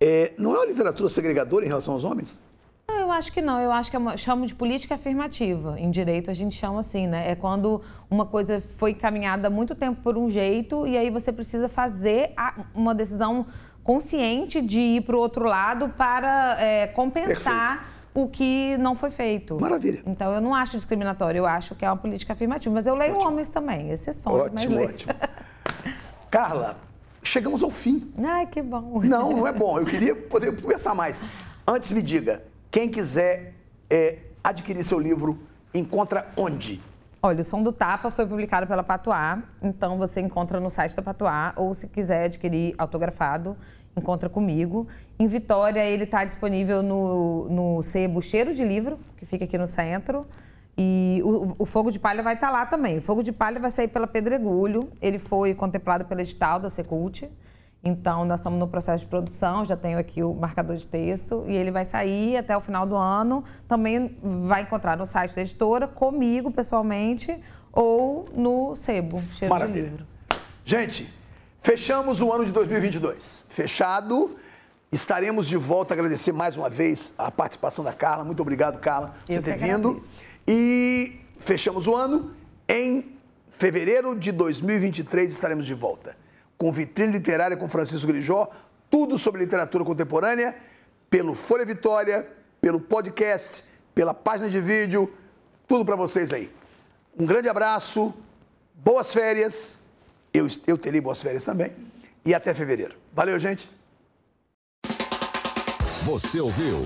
é, 0.00 0.32
não 0.38 0.54
é 0.54 0.58
uma 0.58 0.66
literatura 0.66 1.08
segregadora 1.08 1.64
em 1.64 1.68
relação 1.68 1.94
aos 1.94 2.04
homens? 2.04 2.40
Não, 2.88 3.00
eu 3.00 3.10
acho 3.10 3.32
que 3.32 3.42
não. 3.42 3.60
Eu 3.60 3.72
acho 3.72 3.90
que 3.90 3.96
é 3.96 3.98
uma, 3.98 4.16
chamo 4.16 4.46
de 4.46 4.54
política 4.54 4.94
afirmativa. 4.94 5.78
Em 5.78 5.90
direito 5.90 6.30
a 6.30 6.34
gente 6.34 6.54
chama 6.54 6.80
assim, 6.80 7.06
né? 7.06 7.30
É 7.30 7.34
quando 7.34 7.82
uma 8.10 8.24
coisa 8.24 8.60
foi 8.60 8.94
caminhada 8.94 9.48
há 9.48 9.50
muito 9.50 9.74
tempo 9.74 10.00
por 10.02 10.16
um 10.16 10.30
jeito 10.30 10.86
e 10.86 10.96
aí 10.96 11.10
você 11.10 11.32
precisa 11.32 11.68
fazer 11.68 12.32
a, 12.36 12.64
uma 12.74 12.94
decisão 12.94 13.46
consciente 13.82 14.60
de 14.60 14.78
ir 14.78 15.00
para 15.02 15.16
o 15.16 15.18
outro 15.18 15.44
lado 15.44 15.88
para 15.90 16.60
é, 16.60 16.86
compensar 16.88 17.78
Perfeito. 17.78 17.92
o 18.14 18.28
que 18.28 18.76
não 18.78 18.94
foi 18.94 19.10
feito. 19.10 19.58
Maravilha. 19.60 20.02
Então 20.06 20.32
eu 20.32 20.40
não 20.40 20.54
acho 20.54 20.76
discriminatório, 20.76 21.38
eu 21.38 21.46
acho 21.46 21.74
que 21.74 21.84
é 21.84 21.88
uma 21.88 21.96
política 21.96 22.34
afirmativa. 22.34 22.74
Mas 22.74 22.86
eu 22.86 22.94
leio 22.94 23.14
ótimo. 23.14 23.30
homens 23.30 23.48
também, 23.48 23.90
exceções. 23.90 24.36
Ótimo, 24.36 24.54
mas 24.54 24.64
leio. 24.66 24.88
ótimo. 24.88 25.12
Carla, 26.30 26.76
chegamos 27.26 27.62
ao 27.62 27.70
fim. 27.70 28.12
Ai, 28.18 28.46
que 28.46 28.62
bom. 28.62 29.00
Não, 29.02 29.32
não 29.32 29.46
é 29.46 29.52
bom. 29.52 29.78
Eu 29.78 29.84
queria 29.84 30.14
poder 30.14 30.60
conversar 30.60 30.94
mais. 30.94 31.22
Antes, 31.66 31.90
me 31.90 32.00
diga, 32.00 32.42
quem 32.70 32.88
quiser 32.88 33.54
é, 33.90 34.18
adquirir 34.42 34.84
seu 34.84 34.98
livro, 34.98 35.38
encontra 35.74 36.28
onde? 36.36 36.80
Olha, 37.22 37.40
o 37.40 37.44
Som 37.44 37.62
do 37.62 37.72
Tapa 37.72 38.10
foi 38.10 38.26
publicado 38.26 38.66
pela 38.66 38.84
Patuá, 38.84 39.42
então 39.60 39.98
você 39.98 40.20
encontra 40.20 40.60
no 40.60 40.70
site 40.70 40.94
da 40.94 41.02
Patuá, 41.02 41.52
ou 41.56 41.74
se 41.74 41.88
quiser 41.88 42.26
adquirir 42.26 42.74
autografado, 42.78 43.56
encontra 43.96 44.28
comigo. 44.28 44.86
Em 45.18 45.26
Vitória, 45.26 45.84
ele 45.84 46.04
está 46.04 46.24
disponível 46.24 46.82
no, 46.82 47.48
no 47.48 47.82
Sebo 47.82 48.22
Cheiro 48.22 48.54
de 48.54 48.62
Livro, 48.62 48.98
que 49.16 49.26
fica 49.26 49.44
aqui 49.44 49.58
no 49.58 49.66
centro. 49.66 50.26
E 50.78 51.22
o, 51.24 51.54
o, 51.58 51.64
Fogo 51.64 51.90
de 51.90 51.98
Palha 51.98 52.22
vai 52.22 52.34
estar 52.34 52.48
tá 52.48 52.52
lá 52.52 52.66
também. 52.66 52.98
O 52.98 53.02
Fogo 53.02 53.22
de 53.22 53.32
Palha 53.32 53.58
vai 53.58 53.70
sair 53.70 53.88
pela 53.88 54.06
Pedregulho. 54.06 54.90
Ele 55.00 55.18
foi 55.18 55.54
contemplado 55.54 56.04
pelo 56.04 56.20
edital 56.20 56.60
da 56.60 56.68
Secult. 56.68 57.30
Então, 57.82 58.24
nós 58.24 58.40
estamos 58.40 58.58
no 58.58 58.66
processo 58.66 59.04
de 59.04 59.08
produção, 59.08 59.64
já 59.64 59.76
tenho 59.76 59.96
aqui 59.96 60.20
o 60.20 60.34
marcador 60.34 60.74
de 60.74 60.88
texto, 60.88 61.44
e 61.46 61.54
ele 61.54 61.70
vai 61.70 61.84
sair 61.84 62.36
até 62.36 62.56
o 62.56 62.60
final 62.60 62.84
do 62.84 62.96
ano. 62.96 63.44
Também 63.68 64.18
vai 64.20 64.62
encontrar 64.62 64.96
no 64.96 65.06
site 65.06 65.34
da 65.36 65.42
editora, 65.42 65.86
comigo 65.86 66.50
pessoalmente, 66.50 67.40
ou 67.72 68.26
no 68.34 68.74
Sebo, 68.74 69.22
Cheiro 69.32 69.54
Maravilha. 69.54 69.82
de 69.84 69.90
Livro. 69.90 70.06
Gente, 70.64 71.12
fechamos 71.60 72.20
o 72.20 72.32
ano 72.32 72.44
de 72.44 72.52
2022. 72.52 73.46
Fechado. 73.48 74.36
Estaremos 74.90 75.46
de 75.46 75.56
volta. 75.56 75.94
Agradecer 75.94 76.32
mais 76.32 76.56
uma 76.56 76.68
vez 76.68 77.14
a 77.16 77.30
participação 77.30 77.84
da 77.84 77.92
Carla. 77.92 78.24
Muito 78.24 78.40
obrigado, 78.40 78.78
Carla, 78.80 79.14
por 79.24 79.32
você 79.32 79.42
ter 79.42 79.56
vindo. 79.56 80.02
E 80.46 81.20
fechamos 81.38 81.86
o 81.86 81.94
ano. 81.94 82.34
Em 82.68 83.16
fevereiro 83.48 84.14
de 84.14 84.32
2023 84.32 85.32
estaremos 85.32 85.66
de 85.66 85.74
volta 85.74 86.16
com 86.58 86.72
vitrine 86.72 87.12
literária 87.12 87.56
com 87.56 87.68
Francisco 87.68 88.06
Grijó, 88.06 88.48
tudo 88.90 89.18
sobre 89.18 89.42
literatura 89.42 89.84
contemporânea, 89.84 90.56
pelo 91.10 91.34
Folha 91.34 91.64
Vitória, 91.64 92.26
pelo 92.60 92.80
podcast, 92.80 93.62
pela 93.94 94.14
página 94.14 94.48
de 94.48 94.60
vídeo, 94.60 95.12
tudo 95.68 95.84
para 95.84 95.96
vocês 95.96 96.32
aí. 96.32 96.50
Um 97.18 97.26
grande 97.26 97.48
abraço, 97.48 98.14
boas 98.74 99.12
férias, 99.12 99.80
eu, 100.32 100.48
eu 100.66 100.78
terei 100.78 101.00
boas 101.00 101.20
férias 101.20 101.44
também, 101.44 101.72
e 102.24 102.34
até 102.34 102.54
fevereiro. 102.54 102.96
Valeu, 103.12 103.38
gente! 103.38 103.70
Você 106.04 106.40
ouviu 106.40 106.78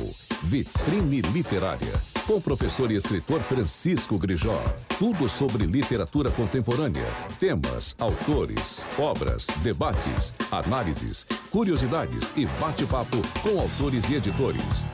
Vitrine 0.43 1.21
Literária 1.21 2.10
com 2.31 2.37
o 2.37 2.41
professor 2.41 2.93
e 2.93 2.95
escritor 2.95 3.41
Francisco 3.41 4.17
Grijó. 4.17 4.57
Tudo 5.01 5.29
sobre 5.29 5.67
literatura 5.67 6.31
contemporânea, 6.31 7.05
temas, 7.41 7.97
autores, 7.99 8.87
obras, 8.97 9.49
debates, 9.65 10.33
análises, 10.49 11.27
curiosidades 11.51 12.31
e 12.37 12.47
bate-papo 12.61 13.17
com 13.43 13.59
autores 13.59 14.09
e 14.11 14.15
editores. 14.15 14.87